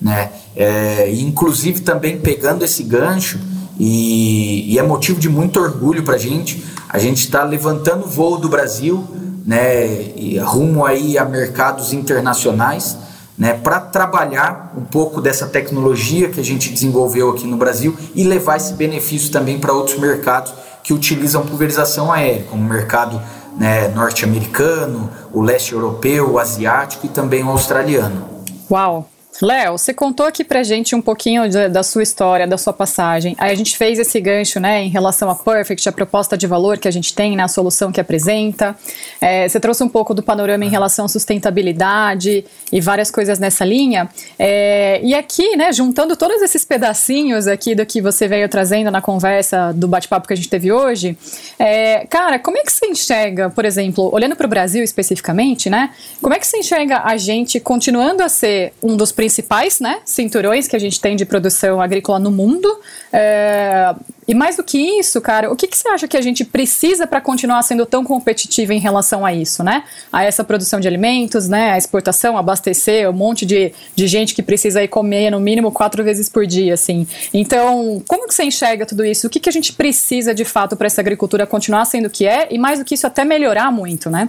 né, 0.00 0.30
é, 0.56 1.12
inclusive 1.12 1.80
também 1.80 2.18
pegando 2.18 2.64
esse 2.64 2.84
gancho 2.84 3.38
e, 3.78 4.72
e 4.72 4.78
é 4.78 4.82
motivo 4.82 5.20
de 5.20 5.28
muito 5.28 5.60
orgulho 5.60 6.04
para 6.04 6.14
a 6.14 6.18
gente. 6.18 6.64
A 6.88 6.98
gente 6.98 7.18
está 7.18 7.44
levantando 7.44 8.06
o 8.06 8.08
voo 8.08 8.38
do 8.38 8.48
Brasil, 8.48 9.06
né, 9.44 10.40
rumo 10.42 10.86
aí 10.86 11.18
a 11.18 11.24
mercados 11.26 11.92
internacionais, 11.92 12.96
né, 13.40 13.54
para 13.54 13.80
trabalhar 13.80 14.70
um 14.76 14.84
pouco 14.84 15.18
dessa 15.18 15.46
tecnologia 15.46 16.28
que 16.28 16.38
a 16.38 16.44
gente 16.44 16.70
desenvolveu 16.70 17.30
aqui 17.30 17.46
no 17.46 17.56
Brasil 17.56 17.96
e 18.14 18.22
levar 18.22 18.58
esse 18.58 18.74
benefício 18.74 19.32
também 19.32 19.58
para 19.58 19.72
outros 19.72 19.98
mercados 19.98 20.52
que 20.84 20.92
utilizam 20.92 21.46
pulverização 21.46 22.12
aérea, 22.12 22.44
como 22.50 22.62
o 22.62 22.68
mercado 22.68 23.20
né, 23.56 23.88
norte-americano, 23.88 25.10
o 25.32 25.40
leste 25.40 25.72
europeu, 25.72 26.32
o 26.32 26.38
asiático 26.38 27.06
e 27.06 27.08
também 27.08 27.42
o 27.42 27.48
australiano. 27.48 28.26
Uau! 28.70 29.08
Léo, 29.42 29.78
você 29.78 29.94
contou 29.94 30.26
aqui 30.26 30.44
pra 30.44 30.62
gente 30.62 30.94
um 30.94 31.00
pouquinho 31.00 31.48
de, 31.48 31.68
da 31.68 31.82
sua 31.82 32.02
história, 32.02 32.46
da 32.46 32.58
sua 32.58 32.74
passagem. 32.74 33.34
Aí 33.38 33.50
a 33.50 33.54
gente 33.54 33.76
fez 33.76 33.98
esse 33.98 34.20
gancho, 34.20 34.60
né, 34.60 34.82
em 34.82 34.88
relação 34.88 35.30
a 35.30 35.34
Perfect, 35.34 35.88
a 35.88 35.92
proposta 35.92 36.36
de 36.36 36.46
valor 36.46 36.76
que 36.76 36.86
a 36.86 36.90
gente 36.90 37.14
tem, 37.14 37.36
né, 37.36 37.48
solução 37.48 37.90
que 37.90 38.00
apresenta. 38.00 38.76
É, 39.18 39.48
você 39.48 39.58
trouxe 39.58 39.82
um 39.82 39.88
pouco 39.88 40.12
do 40.12 40.22
panorama 40.22 40.64
em 40.64 40.68
relação 40.68 41.06
à 41.06 41.08
sustentabilidade 41.08 42.44
e 42.70 42.80
várias 42.82 43.10
coisas 43.10 43.38
nessa 43.38 43.64
linha. 43.64 44.10
É, 44.38 45.00
e 45.02 45.14
aqui, 45.14 45.56
né, 45.56 45.72
juntando 45.72 46.16
todos 46.16 46.42
esses 46.42 46.62
pedacinhos 46.62 47.46
aqui 47.46 47.74
do 47.74 47.86
que 47.86 48.02
você 48.02 48.28
veio 48.28 48.46
trazendo 48.46 48.90
na 48.90 49.00
conversa 49.00 49.72
do 49.72 49.88
bate-papo 49.88 50.26
que 50.26 50.34
a 50.34 50.36
gente 50.36 50.50
teve 50.50 50.70
hoje, 50.70 51.16
é, 51.58 52.04
cara, 52.10 52.38
como 52.38 52.58
é 52.58 52.62
que 52.62 52.72
você 52.72 52.86
enxerga, 52.86 53.48
por 53.48 53.64
exemplo, 53.64 54.10
olhando 54.12 54.36
para 54.36 54.46
o 54.46 54.50
Brasil 54.50 54.84
especificamente, 54.84 55.70
né, 55.70 55.90
como 56.20 56.34
é 56.34 56.38
que 56.38 56.46
você 56.46 56.58
enxerga 56.58 57.00
a 57.04 57.16
gente 57.16 57.58
continuando 57.58 58.22
a 58.22 58.28
ser 58.28 58.74
um 58.82 58.96
dos 58.96 59.10
principais 59.10 59.29
principais 59.30 59.78
né, 59.78 60.00
cinturões 60.04 60.66
que 60.66 60.74
a 60.74 60.78
gente 60.78 61.00
tem 61.00 61.14
de 61.14 61.24
produção 61.24 61.80
agrícola 61.80 62.18
no 62.18 62.32
mundo. 62.32 62.68
É, 63.12 63.94
e 64.26 64.34
mais 64.34 64.56
do 64.56 64.64
que 64.64 64.76
isso, 64.98 65.20
cara, 65.20 65.50
o 65.52 65.56
que, 65.56 65.68
que 65.68 65.76
você 65.76 65.88
acha 65.88 66.08
que 66.08 66.16
a 66.16 66.20
gente 66.20 66.44
precisa 66.44 67.06
para 67.06 67.20
continuar 67.20 67.62
sendo 67.62 67.86
tão 67.86 68.04
competitivo 68.04 68.72
em 68.72 68.80
relação 68.80 69.24
a 69.24 69.32
isso, 69.32 69.62
né? 69.62 69.84
A 70.12 70.24
essa 70.24 70.42
produção 70.42 70.80
de 70.80 70.88
alimentos, 70.88 71.48
né? 71.48 71.70
A 71.72 71.78
exportação, 71.78 72.36
abastecer, 72.36 73.08
um 73.08 73.12
monte 73.12 73.46
de, 73.46 73.72
de 73.94 74.06
gente 74.08 74.34
que 74.34 74.42
precisa 74.42 74.82
ir 74.82 74.88
comer 74.88 75.30
no 75.30 75.38
mínimo 75.38 75.70
quatro 75.70 76.02
vezes 76.02 76.28
por 76.28 76.44
dia, 76.44 76.74
assim. 76.74 77.06
Então, 77.32 78.02
como 78.06 78.26
que 78.26 78.34
você 78.34 78.44
enxerga 78.44 78.84
tudo 78.84 79.04
isso? 79.04 79.26
O 79.26 79.30
que, 79.30 79.38
que 79.38 79.48
a 79.48 79.52
gente 79.52 79.72
precisa 79.72 80.34
de 80.34 80.44
fato 80.44 80.76
para 80.76 80.86
essa 80.86 81.00
agricultura 81.00 81.46
continuar 81.46 81.84
sendo 81.84 82.06
o 82.06 82.10
que 82.10 82.26
é 82.26 82.48
e 82.50 82.58
mais 82.58 82.80
do 82.80 82.84
que 82.84 82.94
isso 82.94 83.06
até 83.06 83.24
melhorar 83.24 83.70
muito, 83.70 84.10
né? 84.10 84.28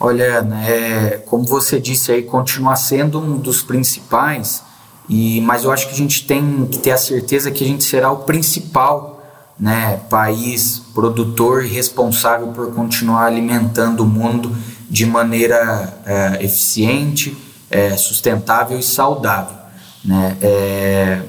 Olha, 0.00 0.42
né, 0.42 1.18
como 1.26 1.44
você 1.44 1.80
disse 1.80 2.12
aí, 2.12 2.22
continua 2.22 2.76
sendo 2.76 3.18
um 3.20 3.36
dos 3.36 3.62
principais, 3.62 4.62
e, 5.08 5.40
mas 5.40 5.64
eu 5.64 5.72
acho 5.72 5.88
que 5.88 5.94
a 5.94 5.96
gente 5.96 6.24
tem 6.24 6.66
que 6.66 6.78
ter 6.78 6.92
a 6.92 6.98
certeza 6.98 7.50
que 7.50 7.64
a 7.64 7.66
gente 7.66 7.82
será 7.82 8.10
o 8.12 8.18
principal 8.18 9.18
né, 9.58 10.00
país 10.08 10.82
produtor 10.94 11.64
e 11.64 11.68
responsável 11.68 12.48
por 12.48 12.72
continuar 12.72 13.24
alimentando 13.24 14.04
o 14.04 14.06
mundo 14.06 14.56
de 14.88 15.04
maneira 15.04 16.00
é, 16.06 16.44
eficiente, 16.44 17.36
é, 17.68 17.96
sustentável 17.96 18.78
e 18.78 18.82
saudável. 18.82 19.56
Né? 20.04 20.36
É, 20.40 21.22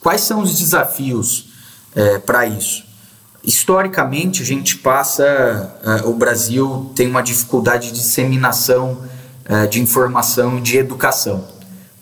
quais 0.00 0.20
são 0.20 0.42
os 0.42 0.58
desafios 0.58 1.48
é, 1.94 2.18
para 2.18 2.46
isso? 2.46 2.89
Historicamente, 3.42 4.42
a 4.42 4.44
gente 4.44 4.76
passa, 4.76 5.74
uh, 5.82 6.08
o 6.10 6.14
Brasil 6.14 6.92
tem 6.94 7.08
uma 7.08 7.22
dificuldade 7.22 7.88
de 7.88 7.94
disseminação 7.94 8.98
uh, 9.48 9.68
de 9.68 9.80
informação 9.80 10.58
e 10.58 10.60
de 10.60 10.76
educação. 10.76 11.44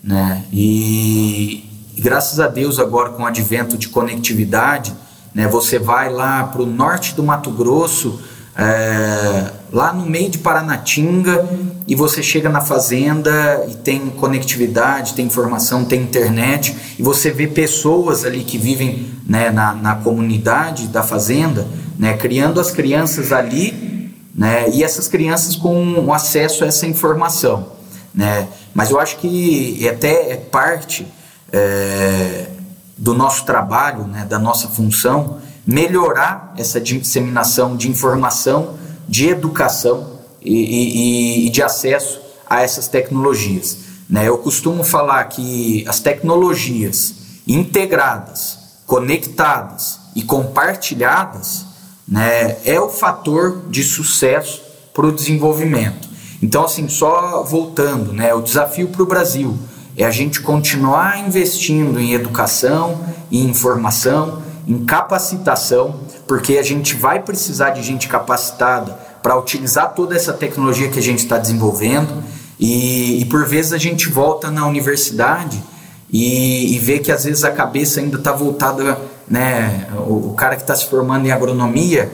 Né? 0.03 0.43
E, 0.51 1.65
e, 1.95 2.01
graças 2.01 2.39
a 2.39 2.47
Deus, 2.47 2.77
agora 2.77 3.11
com 3.11 3.23
o 3.23 3.25
advento 3.25 3.77
de 3.77 3.87
conectividade, 3.89 4.93
né, 5.33 5.47
você 5.47 5.77
vai 5.77 6.11
lá 6.11 6.43
para 6.43 6.61
o 6.61 6.65
norte 6.65 7.13
do 7.15 7.23
Mato 7.23 7.51
Grosso, 7.51 8.19
é, 8.55 9.51
lá 9.71 9.93
no 9.93 10.05
meio 10.05 10.29
de 10.29 10.39
Paranatinga 10.39 11.47
e 11.89 11.95
você 11.95 12.21
chega 12.21 12.49
na 12.49 12.61
fazenda 12.61 13.65
e 13.67 13.73
tem 13.73 14.11
conectividade, 14.11 15.15
tem 15.15 15.25
informação, 15.25 15.83
tem 15.83 16.03
internet 16.03 16.77
e 16.99 17.01
você 17.01 17.31
vê 17.31 17.47
pessoas 17.47 18.23
ali 18.23 18.43
que 18.43 18.59
vivem 18.59 19.11
né, 19.25 19.49
na, 19.49 19.73
na 19.73 19.95
comunidade 19.95 20.87
da 20.87 21.01
fazenda, 21.01 21.67
né, 21.97 22.15
criando 22.15 22.59
as 22.59 22.69
crianças 22.69 23.31
ali 23.31 24.13
né, 24.35 24.69
e 24.69 24.83
essas 24.83 25.07
crianças 25.07 25.55
com 25.55 26.13
acesso 26.13 26.63
a 26.63 26.67
essa 26.67 26.85
informação. 26.85 27.71
Né? 28.13 28.47
Mas 28.71 28.91
eu 28.91 28.99
acho 28.99 29.17
que 29.17 29.89
até 29.89 30.33
é 30.33 30.35
parte 30.35 31.07
é, 31.51 32.49
do 32.95 33.15
nosso 33.15 33.45
trabalho, 33.45 34.05
né, 34.05 34.27
da 34.29 34.37
nossa 34.37 34.67
função, 34.67 35.39
melhorar 35.65 36.53
essa 36.55 36.79
disseminação 36.79 37.75
de 37.75 37.89
informação, 37.89 38.75
de 39.07 39.27
educação 39.27 40.18
e, 40.41 40.53
e, 40.53 41.47
e 41.47 41.49
de 41.49 41.61
acesso 41.61 42.21
a 42.49 42.61
essas 42.61 42.87
tecnologias. 42.87 43.77
Né? 44.09 44.27
Eu 44.27 44.37
costumo 44.37 44.83
falar 44.83 45.23
que 45.25 45.85
as 45.87 45.99
tecnologias 45.99 47.15
integradas, 47.47 48.57
conectadas 48.85 49.99
e 50.15 50.23
compartilhadas 50.23 51.65
né, 52.07 52.57
é 52.65 52.79
o 52.79 52.89
fator 52.89 53.69
de 53.69 53.83
sucesso 53.83 54.63
para 54.93 55.05
o 55.05 55.11
desenvolvimento. 55.11 56.09
Então, 56.41 56.65
assim, 56.65 56.87
só 56.87 57.43
voltando, 57.43 58.13
né, 58.13 58.33
o 58.33 58.41
desafio 58.41 58.87
para 58.87 59.03
o 59.03 59.05
Brasil 59.05 59.57
é 59.95 60.05
a 60.05 60.11
gente 60.11 60.41
continuar 60.41 61.19
investindo 61.19 61.99
em 61.99 62.13
educação, 62.13 63.03
em 63.29 63.43
informação, 63.43 64.41
em 64.65 64.85
capacitação, 64.85 65.99
porque 66.25 66.57
a 66.57 66.63
gente 66.63 66.95
vai 66.95 67.21
precisar 67.21 67.71
de 67.71 67.81
gente 67.83 68.07
capacitada 68.07 68.97
para 69.21 69.37
utilizar 69.37 69.93
toda 69.93 70.15
essa 70.15 70.33
tecnologia 70.33 70.89
que 70.89 70.99
a 70.99 71.01
gente 71.01 71.19
está 71.19 71.37
desenvolvendo. 71.37 72.23
E, 72.59 73.21
e, 73.21 73.25
por 73.25 73.45
vezes 73.47 73.71
a 73.71 73.77
gente 73.77 74.09
volta 74.09 74.51
na 74.51 74.67
universidade 74.67 75.63
e, 76.11 76.75
e 76.75 76.79
vê 76.79 76.99
que 76.99 77.11
às 77.11 77.23
vezes 77.23 77.43
a 77.43 77.51
cabeça 77.51 78.01
ainda 78.01 78.17
está 78.17 78.33
voltada, 78.33 78.99
né? 79.27 79.87
O, 80.07 80.31
o 80.31 80.33
cara 80.33 80.55
que 80.55 80.63
está 80.63 80.75
se 80.75 80.85
formando 80.87 81.25
em 81.25 81.31
agronomia, 81.31 82.11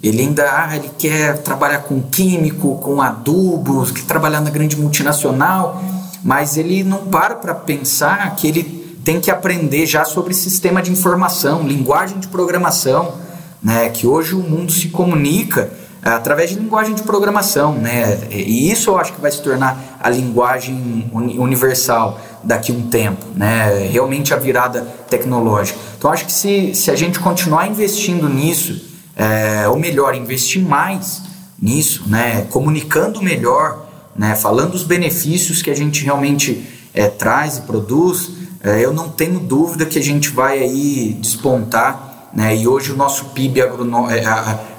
ele 0.00 0.22
ainda 0.22 0.44
ah, 0.44 0.76
ele 0.76 0.90
quer 0.96 1.38
trabalhar 1.38 1.80
com 1.80 2.00
químico, 2.00 2.76
com 2.76 3.02
adubos, 3.02 3.90
quer 3.90 4.04
trabalhar 4.04 4.40
na 4.40 4.50
grande 4.50 4.76
multinacional, 4.76 5.82
mas 6.22 6.56
ele 6.56 6.84
não 6.84 7.06
para 7.06 7.34
para 7.34 7.54
pensar 7.54 8.36
que 8.36 8.46
ele 8.46 8.78
tem 9.04 9.20
que 9.20 9.30
aprender 9.30 9.86
já 9.86 10.04
sobre 10.04 10.32
sistema 10.34 10.80
de 10.80 10.92
informação, 10.92 11.66
linguagem 11.66 12.20
de 12.20 12.28
programação, 12.28 13.14
né? 13.60 13.88
Que 13.88 14.06
hoje 14.06 14.34
o 14.34 14.40
mundo 14.40 14.70
se 14.70 14.88
comunica 14.88 15.72
através 16.02 16.50
de 16.50 16.56
linguagem 16.56 16.94
de 16.94 17.02
programação, 17.02 17.74
né? 17.74 18.18
E 18.30 18.70
isso 18.70 18.90
eu 18.90 18.98
acho 18.98 19.12
que 19.12 19.20
vai 19.20 19.30
se 19.30 19.42
tornar 19.42 19.98
a 20.00 20.08
linguagem 20.08 21.10
universal 21.12 22.20
daqui 22.44 22.72
a 22.72 22.74
um 22.74 22.88
tempo, 22.88 23.26
né? 23.34 23.88
Realmente 23.90 24.32
a 24.32 24.36
virada 24.36 24.82
tecnológica. 25.10 25.78
Então 25.98 26.10
acho 26.10 26.24
que 26.26 26.32
se, 26.32 26.74
se 26.74 26.90
a 26.90 26.96
gente 26.96 27.18
continuar 27.18 27.66
investindo 27.68 28.28
nisso 28.28 28.88
é, 29.18 29.68
ou 29.68 29.76
melhor, 29.76 30.14
investir 30.14 30.62
mais 30.62 31.22
nisso, 31.60 32.04
né, 32.06 32.46
comunicando 32.50 33.20
melhor, 33.20 33.88
né, 34.16 34.36
falando 34.36 34.74
os 34.74 34.84
benefícios 34.84 35.60
que 35.60 35.70
a 35.70 35.74
gente 35.74 36.04
realmente 36.04 36.64
é, 36.94 37.08
traz 37.08 37.58
e 37.58 37.62
produz, 37.62 38.30
é, 38.62 38.84
eu 38.84 38.92
não 38.92 39.08
tenho 39.08 39.40
dúvida 39.40 39.84
que 39.84 39.98
a 39.98 40.02
gente 40.02 40.30
vai 40.30 40.60
aí 40.60 41.16
despontar, 41.20 42.07
né, 42.32 42.56
e 42.56 42.68
hoje 42.68 42.92
o 42.92 42.96
nosso 42.96 43.26
PIB 43.26 43.60
é, 43.60 43.66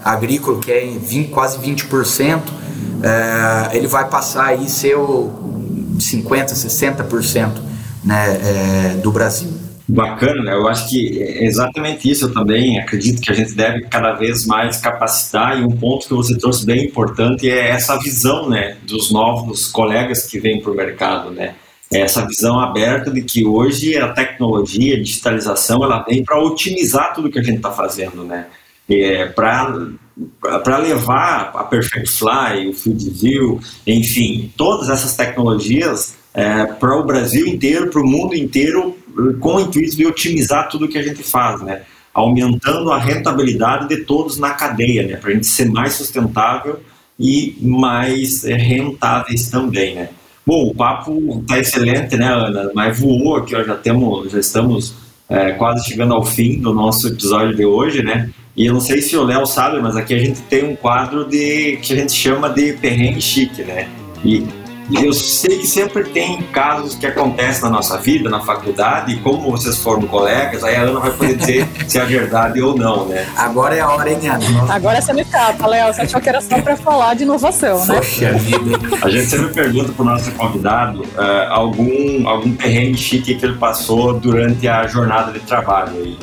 agrícola, 0.04 0.60
que 0.60 0.72
é 0.72 0.86
20, 0.86 1.30
quase 1.30 1.58
20%, 1.58 2.42
é, 3.04 3.78
ele 3.78 3.88
vai 3.88 4.08
passar 4.08 4.48
aí 4.48 4.70
ser 4.70 4.96
o 4.96 5.98
50%, 5.98 6.54
60% 6.54 7.50
né, 8.04 8.96
é, 8.96 8.98
do 9.02 9.12
Brasil. 9.12 9.70
Bacana, 9.88 10.44
né? 10.44 10.54
Eu 10.54 10.68
acho 10.68 10.88
que 10.88 11.20
é 11.20 11.46
exatamente 11.46 12.10
isso 12.10 12.26
eu 12.26 12.34
também 12.34 12.80
acredito 12.80 13.20
que 13.20 13.32
a 13.32 13.34
gente 13.34 13.56
deve 13.56 13.82
cada 13.86 14.14
vez 14.14 14.46
mais 14.46 14.78
capacitar 14.78 15.60
e 15.60 15.64
um 15.64 15.72
ponto 15.72 16.08
que 16.08 16.14
você 16.14 16.38
trouxe 16.38 16.64
bem 16.64 16.86
importante 16.86 17.50
é 17.50 17.70
essa 17.70 17.98
visão, 17.98 18.48
né, 18.48 18.78
dos 18.84 19.12
novos 19.12 19.68
colegas 19.68 20.28
que 20.28 20.40
vêm 20.40 20.62
para 20.62 20.72
o 20.72 20.76
mercado, 20.76 21.32
né? 21.32 21.56
Essa 21.92 22.26
visão 22.26 22.60
aberta 22.60 23.10
de 23.10 23.24
que 23.24 23.46
hoje 23.46 23.98
a 23.98 24.10
tecnologia, 24.10 24.96
a 24.96 25.02
digitalização, 25.02 25.84
ela 25.84 26.04
vem 26.04 26.24
para 26.24 26.40
otimizar 26.40 27.14
tudo 27.14 27.32
que 27.32 27.40
a 27.40 27.44
gente 27.44 27.58
está 27.58 27.72
fazendo, 27.72 28.24
né? 28.24 28.46
É, 28.88 29.26
para 29.28 30.78
levar 30.78 31.52
a 31.56 31.64
Perfect 31.64 32.12
Fly, 32.12 32.68
o 32.70 32.74
Field 32.74 33.10
View, 33.12 33.60
enfim, 33.86 34.52
todas 34.58 34.90
essas 34.90 35.16
tecnologias 35.16 36.16
é, 36.34 36.66
para 36.66 36.96
o 36.96 37.04
Brasil 37.04 37.48
inteiro, 37.48 37.90
para 37.90 38.02
o 38.02 38.08
mundo 38.08 38.36
inteiro, 38.36 38.98
com 39.40 39.56
o 39.56 39.60
intuito 39.60 39.96
de 39.96 40.06
otimizar 40.06 40.70
tudo 40.70 40.88
que 40.88 40.98
a 40.98 41.04
gente 41.04 41.24
faz, 41.24 41.62
né? 41.62 41.84
aumentando 42.14 42.92
a 42.92 42.98
rentabilidade 42.98 43.88
de 43.88 44.04
todos 44.04 44.38
na 44.38 44.52
cadeia, 44.52 45.08
né? 45.08 45.16
para 45.16 45.30
a 45.30 45.34
gente 45.34 45.48
ser 45.48 45.70
mais 45.70 45.94
sustentável 45.94 46.80
e 47.20 47.58
mais 47.62 48.44
rentáveis 48.44 49.50
também. 49.50 49.96
Né? 49.96 50.10
Bom, 50.50 50.70
o 50.70 50.74
papo 50.74 51.42
está 51.44 51.60
excelente, 51.60 52.18
né, 52.18 52.26
Ana? 52.26 52.72
Mas 52.74 53.00
voou 53.00 53.36
aqui, 53.36 53.56
ó, 53.56 53.64
já, 53.64 53.76
temos, 53.76 54.32
já 54.32 54.40
estamos 54.40 54.96
é, 55.30 55.52
quase 55.52 55.88
chegando 55.88 56.16
ao 56.16 56.26
fim 56.26 56.60
do 56.60 56.74
nosso 56.74 57.08
episódio 57.08 57.56
de 57.56 57.64
hoje, 57.64 58.02
né? 58.02 58.32
E 58.58 58.66
eu 58.66 58.74
não 58.74 58.82
sei 58.82 59.00
se 59.00 59.16
o 59.16 59.24
Léo 59.24 59.46
sabe, 59.46 59.80
mas 59.80 59.96
aqui 59.96 60.12
a 60.16 60.18
gente 60.18 60.42
tem 60.42 60.66
um 60.66 60.76
quadro 60.76 61.24
de 61.24 61.78
que 61.84 61.94
a 61.94 61.96
gente 61.98 62.14
chama 62.14 62.50
de 62.50 62.74
perrengue 62.74 63.22
chique, 63.22 63.62
né? 63.62 63.88
E 64.26 64.44
eu 64.92 65.14
sei 65.14 65.60
que 65.60 65.68
sempre 65.68 66.04
tem 66.06 66.42
casos 66.44 66.96
que 66.96 67.06
acontecem 67.06 67.64
na 67.64 67.70
nossa 67.70 67.98
vida, 67.98 68.30
na 68.30 68.42
faculdade, 68.42 69.14
e 69.14 69.20
como 69.20 69.52
vocês 69.52 69.78
foram 69.78 70.04
colegas, 70.04 70.64
aí 70.64 70.76
a 70.76 70.82
Ana 70.82 71.00
vai 71.00 71.12
poder 71.12 71.36
dizer 71.36 71.68
se 71.88 71.98
é 71.98 72.06
verdade 72.06 72.62
ou 72.62 72.76
não, 72.76 73.06
né? 73.06 73.28
Agora 73.36 73.76
é 73.76 73.82
a 73.82 73.90
hora, 73.90 74.12
hein, 74.12 74.20
Ana? 74.28 74.74
Agora 74.74 75.02
você 75.02 75.14
me 75.14 75.26
capa, 75.26 75.68
Léo. 75.68 75.94
Você 75.94 76.02
achou 76.02 76.22
que 76.22 76.30
era 76.30 76.42
só 76.42 76.60
para 76.62 76.76
falar 76.76 77.16
de 77.16 77.24
inovação, 77.24 77.86
né? 77.86 77.96
Poxa 77.96 78.34
vida. 78.34 78.80
A 79.02 79.10
gente 79.10 79.26
sempre 79.28 79.54
pergunta 79.54 79.92
pro 79.92 80.06
nosso 80.06 80.32
convidado 80.32 81.02
uh, 81.02 81.52
algum, 81.52 82.28
algum 82.28 82.56
perrengue 82.56 82.98
chique 82.98 83.36
que 83.36 83.46
ele 83.46 83.58
passou 83.58 84.14
durante 84.20 84.68
a 84.68 84.88
jornada 84.88 85.32
de 85.32 85.40
trabalho 85.40 85.94
aí. 85.98 86.18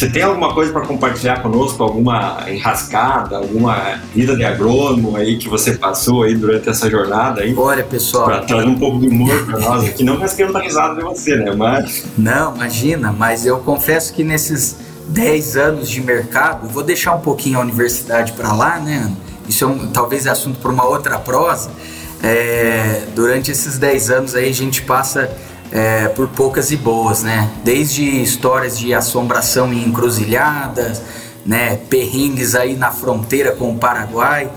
Você 0.00 0.08
tem 0.08 0.22
alguma 0.22 0.54
coisa 0.54 0.72
para 0.72 0.80
compartilhar 0.80 1.42
conosco? 1.42 1.82
Alguma 1.82 2.46
enrascada, 2.48 3.36
alguma 3.36 4.00
vida 4.14 4.34
de 4.34 4.42
agrônomo 4.42 5.14
aí 5.14 5.36
que 5.36 5.46
você 5.46 5.74
passou 5.74 6.22
aí 6.22 6.34
durante 6.34 6.70
essa 6.70 6.88
jornada 6.88 7.42
aí? 7.42 7.54
Olha, 7.54 7.84
pessoal. 7.84 8.24
Para 8.24 8.40
trazer 8.40 8.66
um 8.66 8.78
pouco 8.78 8.98
de 8.98 9.08
humor 9.08 9.44
para 9.44 9.58
nós 9.58 9.84
aqui. 9.84 10.02
Não 10.02 10.18
mais 10.18 10.32
querendo 10.32 10.54
dar 10.54 10.60
risada 10.60 10.94
de 10.94 11.02
você, 11.02 11.36
né? 11.36 11.54
Mas. 11.54 12.06
Não, 12.16 12.56
imagina, 12.56 13.12
mas 13.12 13.44
eu 13.44 13.58
confesso 13.58 14.14
que 14.14 14.24
nesses 14.24 14.78
10 15.08 15.58
anos 15.58 15.90
de 15.90 16.00
mercado, 16.00 16.66
vou 16.66 16.82
deixar 16.82 17.14
um 17.14 17.20
pouquinho 17.20 17.58
a 17.58 17.60
universidade 17.60 18.32
para 18.32 18.54
lá, 18.54 18.78
né? 18.78 19.12
Isso 19.46 19.64
é 19.64 19.66
um, 19.66 19.88
talvez 19.88 20.24
é 20.24 20.30
assunto 20.30 20.60
para 20.60 20.70
uma 20.70 20.86
outra 20.86 21.18
prosa. 21.18 21.70
É, 22.22 23.02
durante 23.14 23.50
esses 23.50 23.76
10 23.76 24.10
anos 24.10 24.34
aí 24.34 24.48
a 24.48 24.54
gente 24.54 24.80
passa 24.80 25.30
é, 25.72 26.08
por 26.08 26.28
poucas 26.28 26.70
e 26.70 26.76
boas, 26.76 27.22
né? 27.22 27.50
Desde 27.64 28.04
histórias 28.22 28.78
de 28.78 28.92
assombração 28.92 29.72
em 29.72 29.84
encruzilhadas, 29.84 31.02
né? 31.44 31.76
Perrengues 31.88 32.54
aí 32.54 32.76
na 32.76 32.90
fronteira 32.90 33.52
com 33.52 33.70
o 33.70 33.78
Paraguai, 33.78 34.50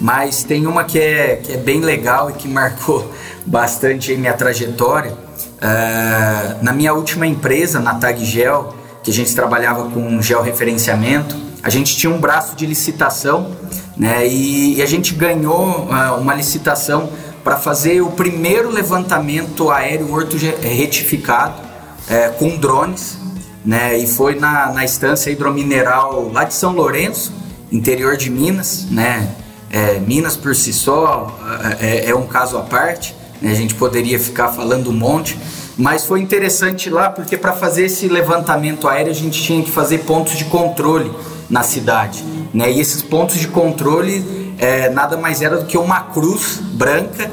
mas 0.00 0.42
tem 0.42 0.66
uma 0.66 0.84
que 0.84 0.98
é, 0.98 1.36
que 1.36 1.52
é 1.52 1.56
bem 1.56 1.80
legal 1.80 2.30
e 2.30 2.34
que 2.34 2.46
marcou 2.48 3.10
bastante 3.46 4.14
minha 4.14 4.34
trajetória. 4.34 5.12
É, 5.60 6.56
na 6.62 6.72
minha 6.72 6.92
última 6.92 7.26
empresa, 7.26 7.80
na 7.80 7.94
Tag 7.94 8.24
Gel, 8.24 8.74
que 9.02 9.10
a 9.10 9.14
gente 9.14 9.34
trabalhava 9.34 9.90
com 9.90 10.20
georreferenciamento, 10.20 11.34
a 11.62 11.70
gente 11.70 11.96
tinha 11.96 12.12
um 12.12 12.20
braço 12.20 12.54
de 12.54 12.66
licitação, 12.66 13.50
né? 13.96 14.26
E, 14.26 14.76
e 14.76 14.82
a 14.82 14.86
gente 14.86 15.14
ganhou 15.14 15.86
uh, 15.86 16.20
uma 16.20 16.34
licitação 16.34 17.08
para 17.42 17.56
fazer 17.56 18.00
o 18.00 18.10
primeiro 18.10 18.70
levantamento 18.70 19.70
aéreo 19.70 20.12
orto 20.12 20.36
retificado 20.36 21.60
é, 22.08 22.28
com 22.28 22.56
drones, 22.56 23.18
né? 23.64 23.98
E 23.98 24.06
foi 24.06 24.34
na, 24.34 24.72
na 24.72 24.84
estância 24.84 25.30
hidromineral 25.30 26.30
lá 26.32 26.44
de 26.44 26.54
São 26.54 26.72
Lourenço, 26.72 27.32
interior 27.70 28.16
de 28.16 28.30
Minas, 28.30 28.86
né? 28.90 29.28
É, 29.70 29.98
Minas 29.98 30.36
por 30.36 30.54
si 30.54 30.72
só 30.72 31.38
é, 31.80 32.06
é, 32.06 32.10
é 32.10 32.14
um 32.14 32.26
caso 32.26 32.56
à 32.56 32.62
parte, 32.62 33.14
né? 33.42 33.50
a 33.50 33.54
gente 33.54 33.74
poderia 33.74 34.18
ficar 34.18 34.48
falando 34.48 34.88
um 34.88 34.94
monte, 34.94 35.38
mas 35.76 36.04
foi 36.06 36.20
interessante 36.20 36.88
lá 36.88 37.10
porque 37.10 37.36
para 37.36 37.52
fazer 37.52 37.84
esse 37.84 38.08
levantamento 38.08 38.88
aéreo 38.88 39.10
a 39.10 39.14
gente 39.14 39.42
tinha 39.42 39.62
que 39.62 39.70
fazer 39.70 39.98
pontos 39.98 40.36
de 40.36 40.46
controle 40.46 41.12
na 41.50 41.62
cidade, 41.62 42.24
né? 42.52 42.70
E 42.70 42.80
esses 42.80 43.02
pontos 43.02 43.36
de 43.36 43.48
controle 43.48 44.47
é, 44.58 44.90
nada 44.90 45.16
mais 45.16 45.40
era 45.40 45.56
do 45.56 45.66
que 45.66 45.78
uma 45.78 46.00
cruz 46.00 46.58
branca, 46.72 47.30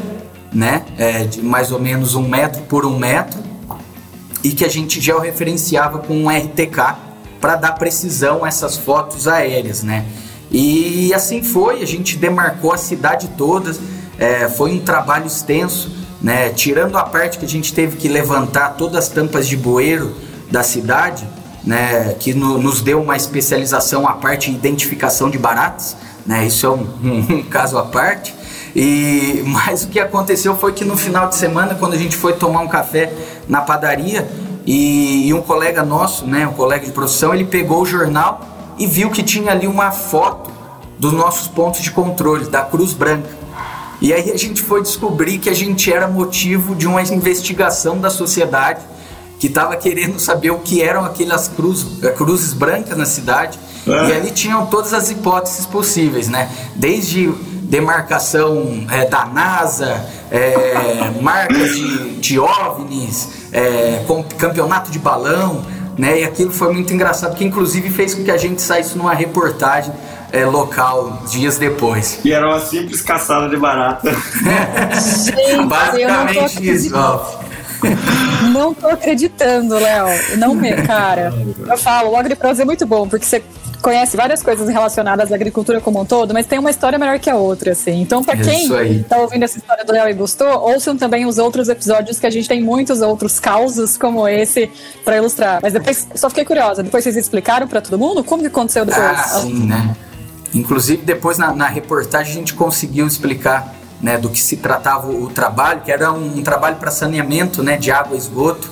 né, 0.54 0.86
é, 0.98 1.26
de 1.26 1.42
mais 1.42 1.72
ou 1.72 1.80
menos 1.80 2.16
um 2.16 2.28
metro 2.28 2.62
por 2.64 2.86
um 2.86 2.98
metro, 2.98 3.44
e 4.44 4.52
que 4.52 4.64
a 4.64 4.70
gente 4.70 5.02
georreferenciava 5.02 6.00
com 6.00 6.16
um 6.16 6.30
RTK 6.30 6.96
para 7.42 7.56
dar 7.56 7.74
precisão 7.74 8.46
a 8.46 8.48
essas 8.48 8.78
fotos 8.78 9.28
aéreas, 9.28 9.84
né. 9.84 10.06
E 10.52 11.14
assim 11.14 11.44
foi, 11.44 11.82
a 11.82 11.86
gente 11.86 12.16
demarcou 12.16 12.72
a 12.72 12.78
cidade 12.78 13.30
toda, 13.38 13.76
é, 14.18 14.48
foi 14.48 14.72
um 14.72 14.80
trabalho 14.80 15.28
extenso, 15.28 15.92
né? 16.22 16.50
Tirando 16.50 16.98
a 16.98 17.04
parte 17.04 17.38
que 17.38 17.46
a 17.46 17.50
gente 17.50 17.74
teve 17.74 17.98
que 17.98 18.08
levantar 18.08 18.76
todas 18.78 18.96
as 18.96 19.10
tampas 19.10 19.48
de 19.48 19.58
bueiro 19.58 20.16
da 20.50 20.64
cidade, 20.64 21.28
né? 21.64 22.16
Que 22.20 22.34
no, 22.34 22.58
nos 22.58 22.82
deu 22.82 23.02
uma 23.02 23.16
especialização 23.16 24.08
a 24.08 24.14
parte 24.14 24.50
de 24.50 24.56
identificação 24.56 25.30
de 25.30 25.38
baratas, 25.38 25.98
né? 26.26 26.46
Isso 26.46 26.66
é 26.66 26.70
um, 26.70 26.88
um, 27.04 27.36
um 27.38 27.44
caso 27.44 27.78
à 27.78 27.84
parte. 27.84 28.34
E 28.76 29.44
mas 29.48 29.84
o 29.84 29.88
que 29.88 30.00
aconteceu 30.00 30.58
foi 30.58 30.74
que 30.74 30.84
no 30.84 30.98
final 30.98 31.30
de 31.30 31.36
semana, 31.36 31.76
quando 31.76 31.94
a 31.94 31.98
gente 31.98 32.18
foi 32.18 32.34
tomar 32.34 32.62
um 32.62 32.68
café 32.68 33.14
na 33.48 33.62
padaria 33.62 34.28
e, 34.66 35.28
e 35.28 35.34
um 35.34 35.42
colega 35.42 35.84
nosso, 35.84 36.26
né, 36.26 36.46
um 36.48 36.54
colega 36.54 36.86
de 36.86 36.92
profissão, 36.92 37.34
ele 37.34 37.46
pegou 37.46 37.82
o 37.82 37.86
jornal 37.86 38.42
e 38.78 38.86
viu 38.86 39.10
que 39.10 39.24
tinha 39.24 39.52
ali 39.52 39.68
uma 39.68 39.92
foto 39.92 40.52
dos 41.00 41.14
nossos 41.14 41.48
pontos 41.48 41.82
de 41.82 41.92
controle, 41.92 42.46
da 42.46 42.62
Cruz 42.62 42.94
Branca. 42.94 43.30
E 44.02 44.14
aí 44.14 44.32
a 44.32 44.38
gente 44.38 44.62
foi 44.62 44.82
descobrir 44.82 45.38
que 45.38 45.50
a 45.50 45.54
gente 45.54 45.92
era 45.92 46.08
motivo 46.08 46.76
de 46.76 46.88
uma 46.88 47.02
investigação 47.02 47.98
da 47.98 48.10
sociedade 48.10 48.82
que 49.40 49.48
estava 49.48 49.76
querendo 49.76 50.20
saber 50.20 50.52
o 50.52 50.60
que 50.60 50.82
eram 50.82 51.06
aquelas 51.06 51.48
cruz, 51.48 51.86
eh, 52.02 52.10
cruzes 52.12 52.54
brancas 52.54 52.98
na 52.98 53.06
cidade. 53.06 53.58
É. 53.88 54.10
E 54.10 54.14
ali 54.14 54.32
tinham 54.32 54.66
todas 54.66 54.94
as 54.94 55.10
hipóteses 55.12 55.66
possíveis, 55.66 56.28
né? 56.28 56.50
Desde 56.76 57.32
demarcação 57.64 58.86
é, 58.92 59.06
da 59.06 59.26
NASA, 59.26 60.06
é, 60.32 61.12
marcas 61.22 61.76
de, 61.76 62.16
de 62.20 62.40
OVNIs, 62.40 63.30
é, 63.52 64.04
campeonato 64.38 64.92
de 64.92 65.00
balão, 65.00 65.66
né? 65.98 66.22
E 66.22 66.24
aquilo 66.24 66.52
foi 66.52 66.74
muito 66.74 66.94
engraçado, 66.94 67.36
que 67.36 67.44
inclusive 67.44 67.90
fez 67.90 68.14
com 68.14 68.24
que 68.24 68.32
a 68.32 68.38
gente 68.38 68.62
saísse 68.62 68.98
numa 68.98 69.14
reportagem 69.14 69.94
é, 70.32 70.46
local 70.46 71.24
dias 71.30 71.58
depois. 71.58 72.20
E 72.24 72.32
era 72.32 72.48
uma 72.48 72.60
simples 72.60 73.02
caçada 73.02 73.50
de 73.50 73.58
barata. 73.58 74.12
Gente, 74.12 75.66
Basicamente 75.66 76.70
isso, 76.70 76.96
ó. 76.96 77.46
Não 78.52 78.74
tô 78.74 78.88
acreditando, 78.88 79.76
Léo. 79.76 80.08
Não 80.38 80.56
me, 80.56 80.74
cara. 80.84 81.34
Eu 81.68 81.78
falo, 81.78 82.12
o 82.12 82.16
AgriPros 82.16 82.60
é 82.60 82.66
muito 82.66 82.86
bom, 82.86 83.08
porque 83.08 83.26
você 83.26 83.44
conhece 83.86 84.18
várias 84.18 84.42
coisas 84.42 84.68
relacionadas 84.68 85.32
à 85.32 85.36
agricultura 85.36 85.80
como 85.80 86.02
um 86.02 86.06
todo, 86.06 86.34
mas 86.34 86.48
tem 86.48 86.58
uma 86.58 86.72
história 86.72 86.98
melhor 86.98 87.20
que 87.20 87.30
a 87.30 87.36
outra, 87.36 87.74
assim. 87.74 88.02
Então, 88.02 88.24
para 88.24 88.36
quem 88.36 89.04
tá 89.04 89.20
ouvindo 89.20 89.44
essa 89.44 89.60
história 89.60 89.86
do 89.86 89.92
Léo 89.92 90.10
e 90.10 90.14
gostou, 90.14 90.48
ouçam 90.48 90.98
também 90.98 91.28
os 91.28 91.38
outros 91.38 91.70
episódios 91.70 92.18
que 92.18 92.26
a 92.26 92.32
gente 92.32 92.48
tem 92.48 92.64
muitos 92.64 93.02
outros 93.02 93.40
causos 93.40 93.96
como 93.96 94.28
esse 94.28 94.72
para 95.04 95.18
ilustrar. 95.18 95.60
Mas 95.62 95.72
depois, 95.72 96.08
só 96.16 96.30
fiquei 96.30 96.44
curiosa, 96.44 96.82
depois 96.82 97.04
vocês 97.04 97.16
explicaram 97.16 97.68
para 97.68 97.80
todo 97.80 98.00
mundo 98.00 98.24
como 98.24 98.42
que 98.42 98.48
aconteceu 98.48 98.86
depois? 98.86 99.06
Ah, 99.06 99.42
sim, 99.42 99.68
né? 99.68 99.96
Inclusive, 100.52 101.04
depois 101.04 101.38
na, 101.38 101.54
na 101.54 101.68
reportagem 101.68 102.32
a 102.32 102.36
gente 102.38 102.56
conseguiu 102.56 103.06
explicar 103.06 103.76
né, 104.02 104.18
do 104.18 104.32
que 104.32 104.42
se 104.42 104.58
tratava 104.58 105.12
o, 105.12 105.26
o 105.26 105.30
trabalho, 105.30 105.82
que 105.82 105.92
era 105.92 106.12
um, 106.12 106.40
um 106.40 106.42
trabalho 106.42 106.78
para 106.78 106.90
saneamento 106.90 107.62
né, 107.62 107.78
de 107.78 107.92
água 107.92 108.16
e 108.16 108.18
esgoto 108.18 108.68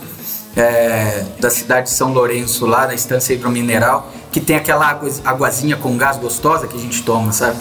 é, 0.55 1.24
da 1.39 1.51
cidade 1.51 1.89
de 1.89 1.93
São 1.93 2.11
Lourenço, 2.14 2.66
lá 2.66 2.88
na 2.88 2.93
estância 2.93 3.34
hidromineral, 3.34 4.11
que 4.34 4.42
tem 4.42 4.56
aquela 4.56 4.88
água, 4.88 5.08
aguazinha 5.24 5.78
com 5.78 5.96
gás 5.96 6.18
gostosa 6.18 6.68
que 6.68 6.76
a 6.76 6.80
gente 6.80 7.04
toma, 7.04 7.32
sabe? 7.32 7.60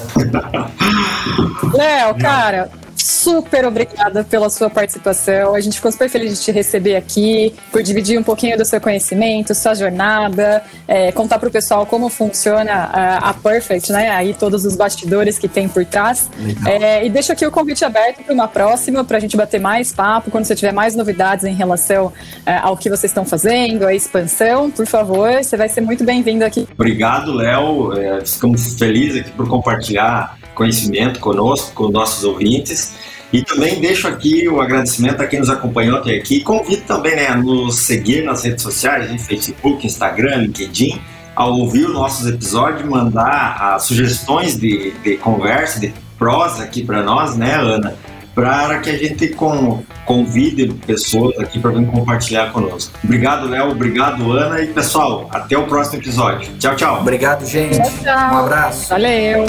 Léo, 1.75 2.15
cara, 2.19 2.71
super 3.03 3.65
obrigada 3.67 4.25
pela 4.25 4.49
sua 4.49 4.71
participação. 4.71 5.55
A 5.55 5.61
gente 5.61 5.77
ficou 5.77 5.91
super 5.91 6.09
feliz 6.09 6.39
de 6.39 6.45
te 6.45 6.53
receber 6.53 6.97
aqui, 6.97 7.55
por 7.71 7.83
dividir 7.83 8.19
um 8.19 8.23
pouquinho 8.23 8.57
do 8.57 8.65
seu 8.65 8.81
conhecimento, 8.81 9.55
sua 9.55 9.75
jornada, 9.75 10.63
é, 10.87 11.11
contar 11.13 11.39
para 11.39 11.49
o 11.49 11.53
pessoal 11.53 11.85
como 11.85 12.09
funciona 12.09 12.73
a, 12.73 13.31
a, 13.31 13.35
Perfect, 13.35 13.91
né? 13.93 14.11
Aí 14.11 14.35
todos 14.35 14.65
os 14.65 14.77
bastidores 14.77 15.39
que 15.39 15.49
tem 15.49 15.69
por 15.69 15.85
trás. 15.85 16.31
É, 16.67 17.05
e 17.05 17.11
deixo 17.11 17.33
aqui 17.33 17.45
o 17.45 17.51
convite 17.51 17.85
aberto 17.85 18.23
para 18.23 18.33
uma 18.33 18.47
próxima, 18.47 19.05
para 19.05 19.17
a 19.17 19.21
gente 19.21 19.37
bater 19.37 19.61
mais 19.61 19.93
papo, 19.93 20.31
quando 20.31 20.45
você 20.45 20.55
tiver 20.55 20.73
mais 20.73 20.95
novidades 20.95 21.45
em 21.45 21.55
relação 21.55 22.13
é, 22.47 22.57
ao 22.57 22.77
que 22.77 22.89
vocês 22.89 23.11
estão 23.11 23.25
fazendo, 23.25 23.87
a 23.87 23.95
expansão, 23.95 24.71
por 24.71 24.87
favor, 24.87 25.33
você 25.43 25.57
vai 25.57 25.69
ser 25.69 25.81
muito 25.81 26.05
bem-vindo 26.05 26.45
aqui. 26.45 26.69
Obrigado, 26.75 27.33
Léo. 27.33 27.93
É, 27.99 28.25
ficamos 28.25 28.75
felizes 28.75 29.23
aqui 29.23 29.31
por 29.33 29.49
compartilhar 29.49 30.39
conhecimento 30.63 31.19
conosco, 31.19 31.73
com 31.75 31.91
nossos 31.91 32.23
ouvintes. 32.25 32.95
E 33.33 33.43
também 33.43 33.81
deixo 33.81 34.07
aqui 34.07 34.47
o 34.47 34.61
agradecimento 34.61 35.23
a 35.23 35.27
quem 35.27 35.41
nos 35.41 35.49
acompanhou 35.49 35.99
até 35.99 36.15
aqui. 36.15 36.41
Convido 36.43 36.83
também 36.83 37.17
né, 37.17 37.29
a 37.29 37.37
nos 37.37 37.79
seguir 37.79 38.23
nas 38.23 38.45
redes 38.45 38.63
sociais, 38.63 39.11
em 39.11 39.19
Facebook, 39.19 39.87
Instagram, 39.87 40.37
LinkedIn, 40.37 41.01
a 41.35 41.47
ouvir 41.47 41.87
os 41.87 41.95
nossos 41.95 42.27
episódios, 42.27 42.87
mandar 42.89 43.57
as 43.59 43.85
sugestões 43.85 44.59
de, 44.59 44.93
de 45.03 45.17
conversa, 45.17 45.81
de 45.81 45.95
prosa 46.19 46.63
aqui 46.63 46.85
para 46.85 47.03
nós, 47.03 47.35
né, 47.35 47.55
Ana? 47.55 47.95
Para 48.35 48.79
que 48.79 48.91
a 48.91 48.97
gente 48.97 49.29
com, 49.29 49.83
convide 50.05 50.73
pessoas 50.87 51.39
aqui 51.39 51.59
para 51.59 51.71
vir 51.71 51.87
compartilhar 51.87 52.53
conosco. 52.53 52.99
Obrigado, 53.03 53.49
Léo. 53.49 53.71
Obrigado, 53.71 54.31
Ana. 54.33 54.61
E 54.61 54.67
pessoal, 54.69 55.29
até 55.31 55.57
o 55.57 55.67
próximo 55.67 56.01
episódio. 56.01 56.51
Tchau, 56.59 56.77
tchau. 56.77 57.01
Obrigado, 57.01 57.47
gente. 57.47 57.77
Tchau, 57.77 57.91
tchau. 58.03 58.35
Um 58.35 58.39
abraço. 58.39 58.89
Valeu. 58.91 59.47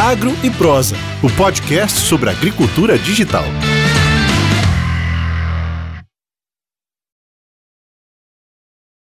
Agro 0.00 0.34
e 0.42 0.48
Prosa, 0.48 0.96
o 1.22 1.28
podcast 1.28 2.00
sobre 2.00 2.30
agricultura 2.30 2.96
digital. 2.98 3.44